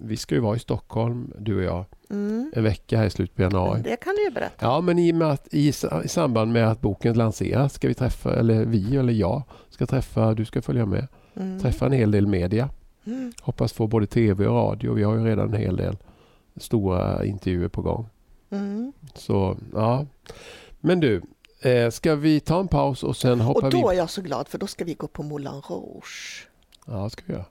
vi 0.00 0.16
ska 0.16 0.34
ju 0.34 0.40
vara 0.40 0.56
i 0.56 0.58
Stockholm, 0.58 1.32
du 1.38 1.56
och 1.56 1.62
jag, 1.62 1.84
Mm. 2.10 2.52
en 2.56 2.64
vecka 2.64 2.98
här 2.98 3.04
i 3.06 3.10
slutet 3.10 3.36
på 3.36 3.42
januari. 3.42 3.80
Det 3.84 3.96
kan 3.96 4.14
du 4.16 4.24
ju 4.24 4.30
berätta. 4.30 4.66
Ja, 4.66 4.80
men 4.80 4.98
i, 4.98 5.22
att, 5.22 5.54
i, 5.54 5.68
i 6.04 6.08
samband 6.08 6.52
med 6.52 6.68
att 6.68 6.80
boken 6.80 7.14
lanseras 7.18 7.74
ska 7.74 7.88
vi 7.88 7.94
träffa, 7.94 8.34
eller 8.36 8.64
vi 8.64 8.96
eller 8.96 9.12
jag 9.12 9.42
ska 9.68 9.86
träffa, 9.86 10.34
du 10.34 10.44
ska 10.44 10.62
följa 10.62 10.86
med, 10.86 11.06
Mm. 11.34 11.60
träffa 11.60 11.86
en 11.86 11.92
hel 11.92 12.10
del 12.10 12.26
media. 12.26 12.68
Mm. 13.04 13.32
Hoppas 13.42 13.72
få 13.72 13.86
både 13.86 14.06
tv 14.06 14.46
och 14.46 14.54
radio. 14.54 14.92
Vi 14.94 15.02
har 15.02 15.16
ju 15.16 15.24
redan 15.24 15.54
en 15.54 15.60
hel 15.60 15.76
del 15.76 15.96
stora 16.56 17.24
intervjuer 17.24 17.68
på 17.68 17.82
gång. 17.82 18.08
Mm. 18.50 18.92
Så 19.14 19.56
ja. 19.74 20.06
Men 20.80 21.00
du, 21.00 21.22
eh, 21.62 21.90
ska 21.90 22.14
vi 22.14 22.40
ta 22.40 22.60
en 22.60 22.68
paus 22.68 23.02
och 23.02 23.16
sen 23.16 23.40
hoppar 23.40 23.66
Och 23.66 23.70
då 23.72 23.88
vi... 23.88 23.94
är 23.94 23.98
jag 23.98 24.10
så 24.10 24.22
glad 24.22 24.48
för 24.48 24.58
då 24.58 24.66
ska 24.66 24.84
vi 24.84 24.94
gå 24.94 25.06
på 25.06 25.22
Moulin 25.22 25.52
Rouge. 25.68 26.48
Ja, 26.86 27.10
ska 27.10 27.22
vi 27.26 27.32
göra. 27.32 27.44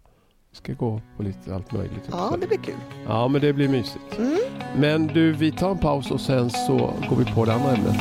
Vi 0.52 0.56
ska 0.58 0.74
gå 0.74 1.02
på 1.18 1.24
lite 1.24 1.56
allt 1.56 1.72
möjligt. 1.72 2.10
Ja, 2.12 2.26
också. 2.26 2.40
det 2.40 2.48
blir 2.48 2.58
kul. 2.58 2.76
ja, 3.08 3.28
men 3.28 3.42
det 3.42 3.54
blir 3.54 3.70
mysigt. 3.70 4.18
Mm. 4.18 4.38
Men 4.78 5.08
du, 5.08 5.34
vi 5.34 5.52
tar 5.52 5.72
en 5.72 5.78
paus 5.78 6.12
och 6.12 6.22
sen 6.22 6.50
så 6.50 6.78
går 7.10 7.16
vi 7.16 7.26
på 7.26 7.46
det 7.46 7.54
andra 7.54 7.72
ämnet. 7.76 7.96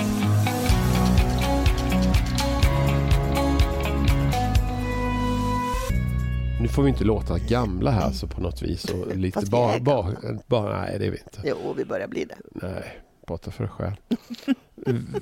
Nu 6.61 6.69
får 6.69 6.83
vi 6.83 6.88
inte 6.88 7.05
låta 7.05 7.38
gamla 7.38 7.90
här 7.90 8.11
så 8.11 8.26
på 8.26 8.40
något 8.40 8.62
vis. 8.62 8.85
Och 8.85 9.17
lite 9.17 9.47
bara, 9.50 9.78
gamla. 9.78 10.38
bara, 10.47 10.81
nej 10.81 10.99
det 10.99 11.07
är 11.07 11.11
vi 11.11 11.19
inte. 11.19 11.40
Jo, 11.45 11.75
vi 11.76 11.85
börjar 11.85 12.09
bli 12.09 12.25
det. 12.25 12.37
Nej, 12.69 12.99
prata 13.26 13.50
för 13.50 13.64
dig 13.64 13.73
själv. 13.73 13.95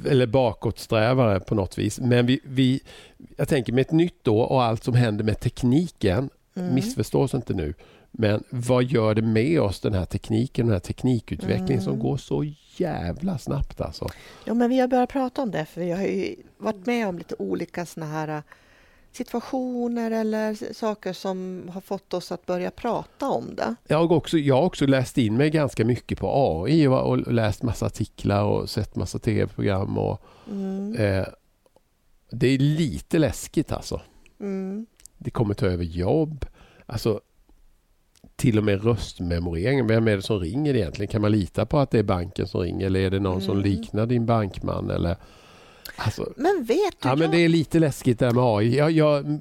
Eller 0.10 0.26
bakåtsträvare 0.26 1.40
på 1.40 1.54
något 1.54 1.78
vis. 1.78 2.00
Men 2.00 2.26
vi, 2.26 2.40
vi, 2.44 2.80
jag 3.36 3.48
tänker 3.48 3.72
med 3.72 3.80
ett 3.80 3.92
nytt 3.92 4.28
år 4.28 4.52
och 4.52 4.62
allt 4.62 4.84
som 4.84 4.94
händer 4.94 5.24
med 5.24 5.40
tekniken. 5.40 6.30
Mm. 6.56 6.74
Missförstå 6.74 7.20
oss 7.22 7.34
inte 7.34 7.54
nu. 7.54 7.74
Men 8.10 8.44
vad 8.50 8.84
gör 8.84 9.14
det 9.14 9.22
med 9.22 9.60
oss 9.60 9.80
den 9.80 9.94
här 9.94 10.04
tekniken, 10.04 10.66
den 10.66 10.72
här 10.72 10.80
teknikutvecklingen 10.80 11.82
som 11.82 11.92
Mm. 11.92 12.02
går 12.06 12.16
så 12.16 12.44
jävla 12.76 13.38
snabbt 13.38 13.80
alltså. 13.80 14.08
Ja, 14.44 14.54
men 14.54 14.70
vi 14.70 14.78
har 14.78 14.88
börjat 14.88 15.08
prata 15.10 15.42
om 15.42 15.50
det 15.50 15.64
för 15.64 15.80
vi 15.80 15.90
har 15.90 16.02
ju 16.02 16.36
varit 16.58 16.86
med 16.86 17.08
om 17.08 17.18
lite 17.18 17.34
olika 17.38 17.86
såna 17.86 18.06
här 18.06 18.28
äh, 18.28 18.40
situationer 19.12 20.10
eller 20.10 20.74
saker 20.74 21.12
som 21.12 21.62
har 21.74 21.80
fått 21.80 22.14
oss 22.14 22.32
att 22.32 22.46
börja 22.46 22.70
prata 22.70 23.28
om 23.28 23.54
det. 23.54 23.74
Jag 23.86 23.98
har 24.06 24.16
också, 24.16 24.38
jag 24.38 24.54
har 24.54 24.62
också 24.62 24.86
läst 24.86 25.18
in 25.18 25.36
mig 25.36 25.50
ganska 25.50 25.84
mycket 25.84 26.18
på 26.18 26.28
AI 26.64 26.86
och, 26.86 27.00
och 27.08 27.32
läst 27.32 27.62
massa 27.62 27.86
artiklar 27.86 28.44
och 28.44 28.70
sett 28.70 28.96
massa 28.96 29.18
tv-program. 29.18 29.98
Och, 29.98 30.20
Mm. 30.50 30.94
eh, 30.96 31.26
det 32.30 32.48
är 32.48 32.58
lite 32.58 33.18
läskigt 33.18 33.72
alltså. 33.72 34.00
Mm. 34.40 34.86
Det 35.18 35.30
kommer 35.30 35.54
ta 35.54 35.66
över 35.66 35.84
jobb. 35.84 36.46
Alltså, 36.86 37.20
till 38.36 38.58
och 38.58 38.64
med 38.64 38.84
röstmemoreringen. 38.84 39.86
Vem 39.86 40.08
är 40.08 40.16
det 40.16 40.22
som 40.22 40.40
ringer 40.40 40.74
egentligen? 40.74 41.08
Kan 41.08 41.22
man 41.22 41.32
lita 41.32 41.66
på 41.66 41.78
att 41.78 41.90
det 41.90 41.98
är 41.98 42.02
banken 42.02 42.46
som 42.48 42.60
ringer 42.60 42.86
eller 42.86 43.00
är 43.00 43.10
det 43.10 43.20
någon 43.20 43.40
som 43.42 43.58
Mm. 43.58 43.70
liknar 43.70 44.06
din 44.06 44.26
bankman? 44.26 44.90
Eller, 44.90 45.16
alltså, 45.96 46.32
Men 46.36 46.64
vet 46.64 47.00
du, 47.02 47.08
ja, 47.08 47.16
men 47.16 47.30
det 47.30 47.38
är 47.38 47.48
lite 47.48 47.78
läskigt 47.78 48.18
där 48.18 48.30
med 48.30 48.44
AI. 48.44 48.76
Jag, 48.76 48.90
jag, 48.90 49.38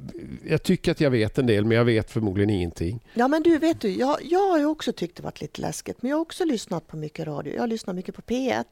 jag 0.47 0.63
tycker 0.63 0.91
att 0.91 1.01
jag 1.01 1.11
vet 1.11 1.37
en 1.37 1.45
del 1.47 1.65
men 1.65 1.77
jag 1.77 1.85
vet 1.85 2.11
förmodligen 2.11 2.49
ingenting. 2.49 2.99
ja, 3.13 3.27
men 3.27 3.43
du 3.43 3.57
vet 3.57 3.81
du, 3.81 3.89
jag, 3.89 4.17
jag 4.23 4.49
har 4.51 4.65
också 4.65 4.91
tyckt 4.93 5.17
det 5.17 5.23
varit 5.23 5.41
lite 5.41 5.61
läskigt, 5.61 6.01
men 6.01 6.09
jag 6.09 6.17
har 6.17 6.21
också 6.21 6.45
lyssnat 6.45 6.87
på 6.87 6.97
mycket 6.97 7.27
radio. 7.27 7.53
Jag 7.53 7.61
har 7.61 7.67
lyssnat 7.67 7.95
mycket 7.95 8.15
på 8.15 8.21
P1 8.21 8.63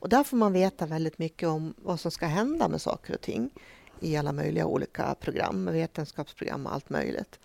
och 0.00 0.08
där 0.08 0.24
får 0.24 0.36
man 0.36 0.52
veta 0.52 0.86
väldigt 0.86 1.18
mycket 1.18 1.48
om 1.48 1.74
vad 1.76 2.00
som 2.00 2.10
ska 2.10 2.26
hända 2.26 2.68
med 2.68 2.80
saker 2.80 3.14
och 3.14 3.20
ting 3.20 3.50
i 4.00 4.16
alla 4.16 4.32
möjliga 4.32 4.66
olika 4.66 5.14
program, 5.14 5.64
vetenskapsprogram 5.64 6.66
och 6.66 6.74
allt 6.74 6.90
möjligt. 6.90 7.38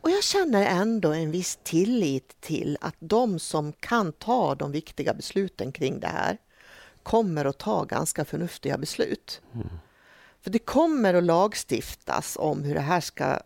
Och 0.00 0.10
jag 0.10 0.22
känner 0.24 0.66
ändå 0.66 1.12
en 1.12 1.30
viss 1.30 1.58
tillit 1.62 2.40
till 2.40 2.78
att 2.80 2.96
de 2.98 3.38
som 3.38 3.72
kan 3.72 4.12
ta 4.12 4.54
de 4.54 4.72
viktiga 4.72 5.14
besluten 5.14 5.72
kring 5.72 6.00
det 6.00 6.06
här 6.06 6.38
kommer 7.02 7.44
att 7.44 7.58
ta 7.58 7.84
ganska 7.84 8.24
förnuftiga 8.24 8.78
beslut. 8.78 9.40
För 10.40 10.50
det 10.50 10.58
kommer 10.58 11.14
att 11.14 11.24
lagstiftas 11.24 12.36
om 12.40 12.64
hur 12.64 12.74
det 12.74 12.80
här 12.80 13.00
ska 13.00 13.40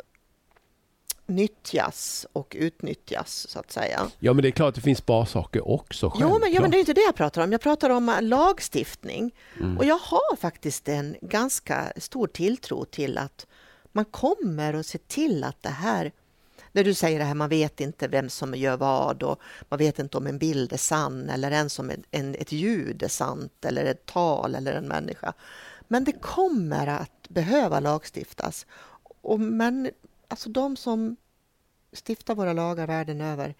nyttjas 1.27 2.27
och 2.33 2.57
utnyttjas 2.59 3.47
så 3.49 3.59
att 3.59 3.71
säga. 3.73 4.11
Ja 4.19 4.33
men 4.33 4.43
det 4.43 4.49
är 4.49 4.53
klart 4.53 4.69
att 4.69 4.75
det 4.75 4.81
finns 4.81 5.07
bra 5.07 5.27
saker 5.27 5.69
också. 5.69 6.13
Jo, 6.21 6.39
men, 6.39 6.53
ja, 6.53 6.61
men 6.61 6.71
det 6.71 6.77
är 6.77 6.79
inte 6.79 6.93
det 6.93 7.05
jag 7.05 7.15
pratar 7.15 7.45
om. 7.45 7.53
Jag 7.53 7.61
pratar 7.61 7.91
om 7.91 8.09
eh, 8.09 8.23
lagstiftning. 8.23 9.35
Mm. 9.61 9.79
Och 9.79 9.85
jag 9.85 9.99
har 9.99 10.37
faktiskt 10.37 10.89
en 10.89 11.17
ganska 11.21 11.93
stor 11.97 12.27
tilltro 12.27 12.85
till 12.85 13.19
att 13.19 13.47
man 13.93 14.05
kommer 14.05 14.75
att 14.75 14.87
se 14.87 14.99
till 14.99 15.45
att 15.45 15.63
det 15.63 15.69
här 15.69 16.13
när 16.73 16.85
du 16.85 16.95
säger 16.95 17.19
det 17.19 17.25
här, 17.25 17.35
man 17.35 17.49
vet 17.49 17.81
inte 17.81 18.09
vem 18.09 18.29
som 18.29 18.55
gör 18.55 18.77
vad 18.77 19.23
och 19.23 19.41
man 19.69 19.79
vet 19.79 19.99
inte 19.99 20.17
om 20.17 20.27
en 20.27 20.39
bild 20.39 20.73
är 20.73 20.77
sann 20.77 21.29
eller 21.29 21.51
ens 21.51 21.79
om 21.79 21.91
en, 21.91 22.03
en, 22.11 22.35
ett 22.35 22.53
ljud 22.53 23.03
är 23.03 23.09
sant 23.09 23.65
eller 23.65 23.85
ett 23.85 24.07
tal 24.07 24.55
eller 24.55 24.73
en 24.73 24.89
människa. 24.89 25.33
Men 25.89 26.05
det 26.05 26.13
kommer 26.13 26.87
att 26.87 27.29
behöva 27.29 27.81
lagstiftas. 27.81 28.67
Och 29.21 29.41
men, 29.41 29.91
alltså 30.29 30.49
de 30.49 30.77
som 30.77 31.17
stiftar 32.07 32.35
våra 32.35 32.53
lagar 32.53 32.87
världen 32.87 33.21
över, 33.21 33.55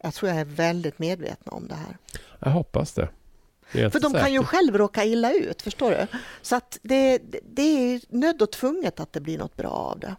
jag 0.00 0.14
tror 0.14 0.30
jag 0.30 0.40
är 0.40 0.44
väldigt 0.44 0.98
medvetna 0.98 1.52
om 1.52 1.68
det 1.68 1.74
här. 1.74 1.96
Jag 2.38 2.50
hoppas 2.50 2.92
det. 2.92 3.08
Är 3.72 3.90
För 3.90 4.00
de 4.00 4.12
kan 4.12 4.32
ju 4.32 4.42
själv 4.42 4.78
råka 4.78 5.04
illa 5.04 5.32
ut, 5.32 5.62
förstår 5.62 5.90
du? 5.90 6.06
Så 6.42 6.56
att 6.56 6.78
det, 6.82 7.18
det 7.42 7.62
är 7.62 8.00
nödd 8.08 8.42
och 8.42 8.52
tvunget 8.52 9.00
att 9.00 9.12
det 9.12 9.20
blir 9.20 9.38
något 9.38 9.56
bra 9.56 9.70
av 9.70 9.98
det. 9.98 10.16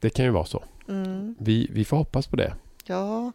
Det 0.00 0.10
kan 0.10 0.24
ju 0.24 0.30
vara 0.30 0.44
så. 0.44 0.64
Mm. 0.88 1.34
Vi, 1.38 1.68
vi 1.72 1.84
får 1.84 1.96
hoppas 1.96 2.26
på 2.26 2.36
det. 2.36 2.54
Ja, 2.84 3.32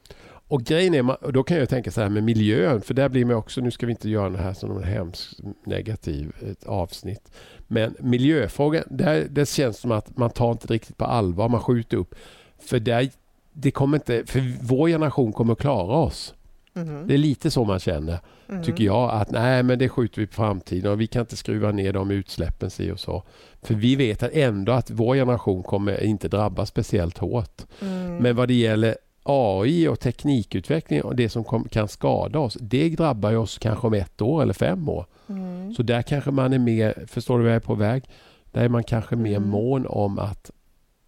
Och 0.53 0.63
grejen 0.63 0.93
är, 0.93 1.31
då 1.31 1.43
kan 1.43 1.57
jag 1.57 1.69
tänka 1.69 1.91
så 1.91 2.01
här 2.01 2.09
med 2.09 2.23
miljön, 2.23 2.81
för 2.81 2.93
där 2.93 3.09
blir 3.09 3.25
man 3.25 3.35
också, 3.35 3.61
nu 3.61 3.71
ska 3.71 3.85
vi 3.85 3.91
inte 3.91 4.09
göra 4.09 4.29
det 4.29 4.37
här 4.37 4.53
som 4.53 4.77
en 4.77 4.83
hemsk 4.83 5.37
negativ 5.65 6.31
ett 6.51 6.63
avsnitt. 6.63 7.31
Men 7.67 7.95
miljöfrågan, 7.99 8.83
där, 8.89 9.27
det 9.29 9.49
känns 9.49 9.77
som 9.79 9.91
att 9.91 10.17
man 10.17 10.29
tar 10.29 10.51
inte 10.51 10.67
riktigt 10.73 10.97
på 10.97 11.05
allvar, 11.05 11.49
man 11.49 11.61
skjuter 11.61 11.97
upp. 11.97 12.15
För 12.59 12.79
där, 12.79 13.09
det 13.53 13.71
kommer 13.71 13.97
inte, 13.97 14.23
för 14.25 14.53
vår 14.61 14.87
generation 14.87 15.33
kommer 15.33 15.55
klara 15.55 15.97
oss. 15.97 16.33
Mhm. 16.73 17.07
Det 17.07 17.13
är 17.13 17.17
lite 17.17 17.51
så 17.51 17.63
man 17.63 17.79
känner, 17.79 18.19
Mhm. 18.47 18.63
tycker 18.63 18.83
jag, 18.83 19.11
att 19.11 19.31
nej 19.31 19.63
men 19.63 19.79
det 19.79 19.89
skjuter 19.89 20.21
vi 20.21 20.27
på 20.27 20.33
framtiden 20.33 20.91
och 20.91 21.01
vi 21.01 21.07
kan 21.07 21.19
inte 21.19 21.37
skruva 21.37 21.71
ner 21.71 21.93
de 21.93 22.11
utsläppen 22.11 22.69
si 22.69 22.91
och 22.91 22.99
så. 22.99 23.23
För 23.61 23.73
vi 23.73 23.95
vet 23.95 24.23
ändå 24.23 24.71
att 24.71 24.91
vår 24.91 25.15
generation 25.15 25.63
kommer 25.63 26.03
inte 26.03 26.27
drabbas 26.27 26.69
speciellt 26.69 27.17
hårt. 27.17 27.61
Mm. 27.81 28.17
Men 28.17 28.35
vad 28.35 28.47
det 28.47 28.53
gäller 28.53 28.95
AI 29.23 29.87
och 29.87 29.99
teknikutveckling 29.99 31.01
och 31.03 31.15
det 31.15 31.29
som 31.29 31.43
kom, 31.43 31.63
kan 31.69 31.87
skada 31.87 32.39
oss, 32.39 32.57
det 32.61 32.89
drabbar 32.89 33.35
oss 33.35 33.57
kanske 33.57 33.87
om 33.87 33.93
ett 33.93 34.21
år 34.21 34.41
eller 34.41 34.53
fem 34.53 34.89
år. 34.89 35.05
Mm. 35.29 35.73
Så 35.73 35.83
där 35.83 36.01
kanske 36.01 36.31
man 36.31 36.53
är 36.53 36.59
mer, 36.59 37.05
förstår 37.07 37.37
du 37.37 37.43
vad 37.43 37.51
jag 37.51 37.55
är 37.55 37.65
på 37.65 37.75
väg? 37.75 38.03
Där 38.51 38.61
är 38.61 38.69
man 38.69 38.83
kanske 38.83 39.15
mer 39.15 39.37
Mm. 39.37 39.49
mån 39.49 39.85
om 39.87 40.19
att 40.19 40.51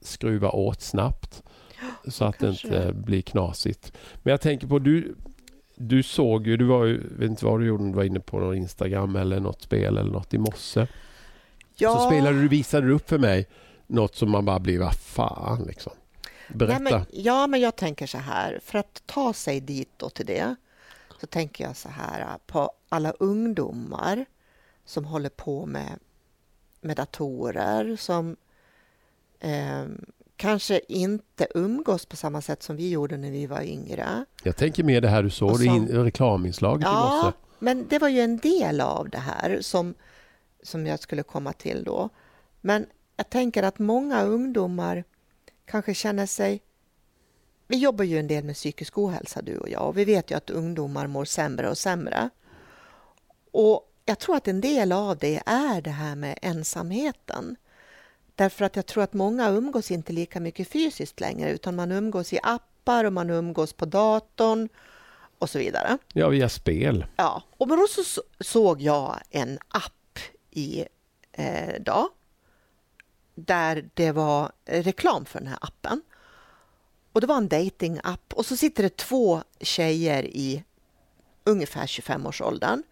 skruva 0.01 0.49
åt 0.49 0.81
snabbt. 0.81 1.43
Så 2.07 2.25
att 2.25 2.37
kanske 2.37 2.69
det 2.69 2.87
inte 2.87 2.93
blir 2.93 3.21
knasigt. 3.21 3.91
Men 4.23 4.31
jag 4.31 4.41
tänker 4.41 4.67
på, 4.67 4.79
du, 4.79 5.15
du 5.75 6.03
såg 6.03 6.47
ju, 6.47 6.57
du 6.57 6.65
var 6.65 6.85
ju, 6.85 6.97
vet 7.17 7.29
inte 7.29 7.45
vad 7.45 7.59
du 7.59 7.65
gjorde, 7.67 7.83
du 7.83 7.91
var 7.91 8.03
inne 8.03 8.19
på 8.19 8.39
någon 8.39 8.55
Instagram 8.55 9.15
eller 9.15 9.39
något 9.39 9.61
spel 9.61 9.97
eller 9.97 10.11
något 10.11 10.33
i 10.33 10.37
morse. 10.37 10.87
ja. 11.77 11.95
Så 11.95 12.05
spelade 12.05 12.41
du, 12.41 12.47
visade 12.47 12.87
du 12.87 12.93
upp 12.93 13.09
för 13.09 13.17
mig 13.17 13.47
något 13.87 14.15
som 14.15 14.31
man 14.31 14.45
bara 14.45 14.59
blir, 14.59 14.79
vad 14.79 14.93
fan 14.95 15.63
liksom. 15.67 15.93
Berätta. 16.47 16.79
Nej, 16.79 16.93
men, 16.93 17.05
ja, 17.11 17.47
men 17.47 17.59
jag 17.59 17.75
tänker 17.75 18.07
så 18.07 18.17
här, 18.17 18.59
för 18.63 18.79
att 18.79 19.01
ta 19.05 19.33
sig 19.33 19.59
dit 19.59 19.89
då 19.97 20.09
till 20.09 20.25
det 20.25 20.55
så 21.21 21.27
tänker 21.27 21.63
jag 21.63 21.75
så 21.75 21.89
här 21.89 22.37
på 22.45 22.71
alla 22.89 23.11
ungdomar 23.11 24.25
som 24.85 25.05
håller 25.05 25.29
på 25.29 25.65
med, 25.65 25.99
med 26.81 26.97
datorer, 26.97 27.95
som 27.95 28.35
eh, 29.39 29.85
kanske 30.35 30.81
inte 30.87 31.47
umgås 31.55 32.05
på 32.05 32.15
samma 32.15 32.41
sätt 32.41 32.63
som 32.63 32.75
vi 32.75 32.89
gjorde 32.89 33.17
när 33.17 33.31
vi 33.31 33.45
var 33.45 33.61
yngre. 33.61 34.25
Jag 34.43 34.55
tänker 34.55 34.83
mer 34.83 35.01
det 35.01 35.09
här 35.09 35.23
du 35.23 35.29
såg 35.29 35.63
i 35.63 35.69
reklaminslaget 35.91 36.85
ja, 36.85 37.19
i 37.19 37.23
morse. 37.25 37.37
men 37.59 37.87
det 37.87 37.99
var 37.99 38.09
ju 38.09 38.19
en 38.21 38.37
del 38.37 38.81
av 38.81 39.09
det 39.09 39.17
här 39.17 39.57
som, 39.61 39.93
som 40.63 40.87
jag 40.87 40.99
skulle 40.99 41.23
komma 41.23 41.53
till 41.53 41.83
då. 41.83 42.09
Men 42.61 42.85
jag 43.15 43.29
tänker 43.29 43.63
att 43.63 43.79
många 43.79 44.23
ungdomar 44.23 45.03
kanske 45.65 45.93
känner 45.93 46.25
sig... 46.25 46.61
Vi 47.67 47.77
jobbar 47.77 48.05
ju 48.05 48.19
en 48.19 48.27
del 48.27 48.43
med 48.43 48.55
psykisk 48.55 48.97
ohälsa, 48.97 49.41
du 49.41 49.57
och 49.57 49.69
jag, 49.69 49.87
och 49.87 49.97
vi 49.97 50.05
vet 50.05 50.31
ju 50.31 50.37
att 50.37 50.49
ungdomar 50.49 51.07
mår 51.07 51.25
sämre 51.25 51.69
och 51.69 51.77
sämre. 51.77 52.29
Och 53.51 53.91
jag 54.05 54.19
tror 54.19 54.35
att 54.35 54.47
en 54.47 54.61
del 54.61 54.91
av 54.91 55.17
det 55.17 55.41
är 55.45 55.81
det 55.81 55.89
här 55.89 56.15
med 56.15 56.39
ensamheten. 56.41 57.55
Därför 58.35 58.65
att 58.65 58.75
jag 58.75 58.85
tror 58.85 59.03
att 59.03 59.13
många 59.13 59.49
umgås 59.49 59.91
inte 59.91 60.13
lika 60.13 60.39
mycket 60.39 60.67
fysiskt 60.67 61.19
längre, 61.19 61.51
utan 61.51 61.75
man 61.75 61.91
umgås 61.91 62.33
i 62.33 62.39
appar 62.43 63.03
och 63.03 63.13
man 63.13 63.29
umgås 63.29 63.73
på 63.73 63.85
datorn 63.85 64.69
och 65.39 65.49
så 65.49 65.59
vidare. 65.59 65.97
Ja, 66.13 66.29
via 66.29 66.49
spel. 66.49 67.05
Ja, 67.15 67.43
och 67.57 67.67
då 67.67 67.87
så 67.89 68.21
såg 68.39 68.81
jag 68.81 69.19
en 69.29 69.59
app 69.67 70.19
i 70.51 70.85
eh, 71.31 71.81
dag 71.81 72.07
där 73.35 73.89
det 73.93 74.11
var 74.11 74.51
reklam 74.65 75.25
för 75.25 75.39
den 75.39 75.47
här 75.47 75.59
appen. 75.61 76.01
Och 77.11 77.21
det 77.21 77.27
var 77.27 77.37
en 77.37 77.47
datingapp 77.47 78.33
och 78.33 78.45
så 78.45 78.57
sitter 78.57 78.83
det 78.83 78.97
två 78.97 79.43
tjejer 79.59 80.23
i 80.23 80.63
ungefär 81.43 81.85
25-årsåldern 81.85 82.83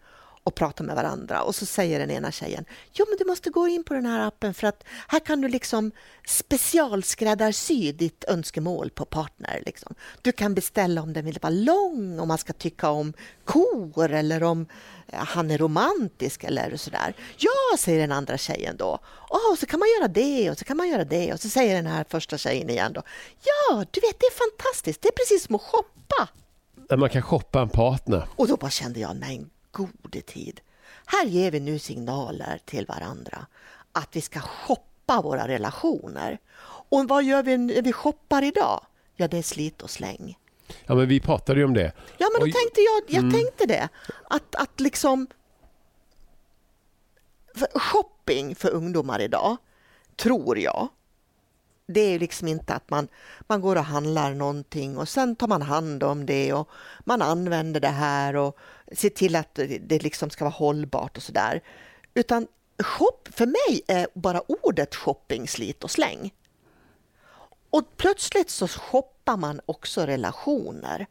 och 0.44 0.54
pratar 0.54 0.84
med 0.84 0.96
varandra 0.96 1.42
och 1.42 1.54
så 1.54 1.66
säger 1.66 1.98
den 1.98 2.10
ena 2.10 2.32
tjejen 2.32 2.64
Jo 2.92 3.06
men 3.08 3.18
du 3.18 3.24
måste 3.24 3.50
gå 3.50 3.68
in 3.68 3.84
på 3.84 3.94
den 3.94 4.06
här 4.06 4.26
appen 4.26 4.54
för 4.54 4.66
att 4.66 4.84
här 5.08 5.20
kan 5.20 5.40
du 5.40 5.48
liksom 5.48 5.92
specialskräddarsy 6.26 7.92
ditt 7.92 8.24
önskemål 8.28 8.90
på 8.90 9.04
partner. 9.04 9.62
Liksom. 9.66 9.94
Du 10.22 10.32
kan 10.32 10.54
beställa 10.54 11.02
om 11.02 11.12
den 11.12 11.24
vill 11.24 11.38
vara 11.42 11.50
lång, 11.50 12.20
om 12.20 12.28
man 12.28 12.38
ska 12.38 12.52
tycka 12.52 12.90
om 12.90 13.12
kor 13.44 14.10
eller 14.10 14.42
om 14.42 14.66
eh, 15.06 15.18
han 15.18 15.50
är 15.50 15.58
romantisk 15.58 16.44
eller 16.44 16.76
sådär. 16.76 17.14
Ja, 17.38 17.76
säger 17.78 18.00
den 18.00 18.12
andra 18.12 18.38
tjejen 18.38 18.76
då. 18.76 18.98
Oh, 19.30 19.56
så 19.58 19.66
kan 19.66 19.80
man 19.80 19.88
göra 19.98 20.08
det 20.08 20.50
och 20.50 20.58
så 20.58 20.64
kan 20.64 20.76
man 20.76 20.88
göra 20.88 21.04
det 21.04 21.32
och 21.32 21.40
så 21.40 21.48
säger 21.48 21.76
den 21.76 21.86
här 21.86 22.04
första 22.08 22.38
tjejen 22.38 22.70
igen 22.70 22.92
då. 22.92 23.02
Ja, 23.42 23.84
du 23.90 24.00
vet 24.00 24.20
det 24.20 24.26
är 24.26 24.50
fantastiskt, 24.50 25.02
det 25.02 25.08
är 25.08 25.12
precis 25.12 25.44
som 25.46 25.54
att 25.54 25.62
shoppa. 25.62 26.28
Man 26.96 27.10
kan 27.10 27.22
shoppa 27.22 27.60
en 27.60 27.68
partner. 27.68 28.28
Och 28.36 28.48
då 28.48 28.56
bara 28.56 28.70
kände 28.70 29.00
jag, 29.00 29.16
nej 29.16 29.44
gode 29.74 30.20
tid. 30.20 30.60
Här 31.06 31.26
ger 31.26 31.50
vi 31.50 31.60
nu 31.60 31.78
signaler 31.78 32.60
till 32.64 32.86
varandra 32.86 33.46
att 33.92 34.16
vi 34.16 34.20
ska 34.20 34.40
shoppa 34.40 35.20
våra 35.22 35.48
relationer. 35.48 36.38
Och 36.66 37.08
vad 37.08 37.24
gör 37.24 37.42
vi 37.42 37.56
när 37.56 37.82
vi 37.82 37.92
shoppar 37.92 38.42
idag? 38.42 38.86
Ja, 39.16 39.28
det 39.28 39.38
är 39.38 39.42
slit 39.42 39.82
och 39.82 39.90
släng. 39.90 40.38
Ja, 40.86 40.94
men 40.94 41.08
vi 41.08 41.20
pratade 41.20 41.60
ju 41.60 41.64
om 41.64 41.74
det. 41.74 41.92
Ja, 42.18 42.26
men 42.32 42.40
då 42.40 42.52
tänkte 42.58 42.80
jag, 42.80 43.02
jag 43.08 43.24
mm. 43.24 43.32
tänkte 43.32 43.66
det. 43.66 43.88
Att, 44.30 44.54
att 44.54 44.80
liksom... 44.80 45.26
Shopping 47.74 48.54
för 48.54 48.70
ungdomar 48.70 49.20
idag, 49.20 49.56
tror 50.16 50.58
jag, 50.58 50.88
det 51.86 52.00
är 52.00 52.18
liksom 52.18 52.48
inte 52.48 52.74
att 52.74 52.90
man, 52.90 53.08
man 53.40 53.60
går 53.60 53.76
och 53.76 53.84
handlar 53.84 54.34
någonting 54.34 54.96
och 54.96 55.08
sen 55.08 55.36
tar 55.36 55.48
man 55.48 55.62
hand 55.62 56.02
om 56.02 56.26
det 56.26 56.52
och 56.52 56.68
man 57.04 57.22
använder 57.22 57.80
det 57.80 57.88
här 57.88 58.36
och 58.36 58.58
ser 58.92 59.10
till 59.10 59.36
att 59.36 59.58
det 59.80 60.02
liksom 60.02 60.30
ska 60.30 60.44
vara 60.44 60.54
hållbart 60.54 61.16
och 61.16 61.22
sådär. 61.22 61.60
Utan 62.14 62.46
shop, 62.78 63.18
för 63.24 63.46
mig 63.46 63.82
är 63.86 64.08
bara 64.14 64.40
ordet 64.40 64.94
shopping 64.94 65.48
slit 65.48 65.84
och 65.84 65.90
släng. 65.90 66.34
Och 67.70 67.96
plötsligt 67.96 68.50
så 68.50 68.68
shoppar 68.68 69.36
man 69.36 69.60
också 69.66 70.06
relationer. 70.06 71.06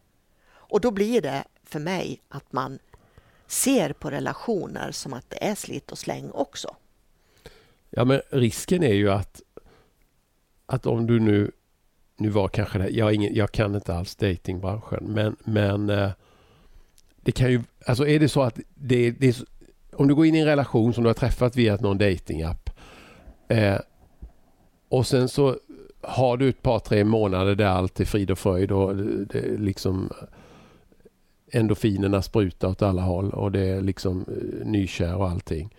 Och 0.52 0.82
då 0.82 0.92
blir 0.92 1.22
det 1.22 1.44
för 1.64 1.80
mig 1.80 2.22
att 2.30 2.54
man 2.54 2.80
ser 3.48 3.94
på 3.94 4.10
relationer 4.10 4.92
som 4.92 5.14
att 5.14 5.30
det 5.30 5.44
är 5.44 5.56
slit 5.56 5.92
och 5.92 5.98
släng 5.98 6.32
också. 6.32 6.76
Ja, 7.90 8.06
men 8.06 8.22
risken 8.30 8.84
är 8.84 8.94
ju 8.94 9.12
att 9.12 9.42
att 10.66 10.86
om 10.86 11.08
du 11.08 11.20
nu, 11.20 11.52
nu 12.18 12.30
var 12.30 12.48
kanske 12.48 12.80
det, 12.80 12.90
jag, 12.90 13.14
ingen, 13.14 13.36
jag 13.36 13.52
kan 13.52 13.76
inte 13.76 13.96
alls 13.96 14.16
datingbranschen, 14.16 15.04
men, 15.04 15.36
men 15.44 15.90
eh, 15.90 16.10
det 17.22 17.32
kan 17.32 17.52
ju, 17.52 17.62
alltså 17.86 18.08
är 18.08 18.20
det 18.20 18.30
så 18.30 18.42
att 18.42 18.60
det, 18.76 19.12
det 19.12 19.28
är, 19.28 19.36
om 19.94 20.08
du 20.08 20.16
går 20.16 20.26
in 20.26 20.36
i 20.36 20.40
en 20.40 20.46
relation 20.46 20.94
som 20.94 21.04
du 21.04 21.10
har 21.10 21.14
träffat 21.14 21.56
via 21.56 21.76
någon 21.76 21.98
datingapp 21.98 22.70
eh, 23.48 23.80
och 24.90 25.08
sen 25.08 25.30
så 25.30 25.58
har 26.02 26.38
du 26.38 26.50
ett 26.50 26.62
par 26.62 26.80
tre 26.80 27.04
månader 27.04 27.56
där 27.56 27.66
allt 27.66 28.00
är 28.00 28.06
frid 28.06 28.32
och 28.32 28.40
fröjd 28.40 28.72
och 28.72 28.96
det, 28.96 29.26
det 29.26 29.58
liksom 29.58 30.10
endorfinerna 31.52 32.22
sprutar 32.22 32.68
åt 32.68 32.82
alla 32.82 33.02
håll 33.02 33.30
och 33.30 33.52
det 33.52 33.60
är 33.60 33.82
liksom 33.82 34.26
eh, 34.28 34.68
nykär 34.68 35.16
och 35.16 35.30
allting. 35.30 35.76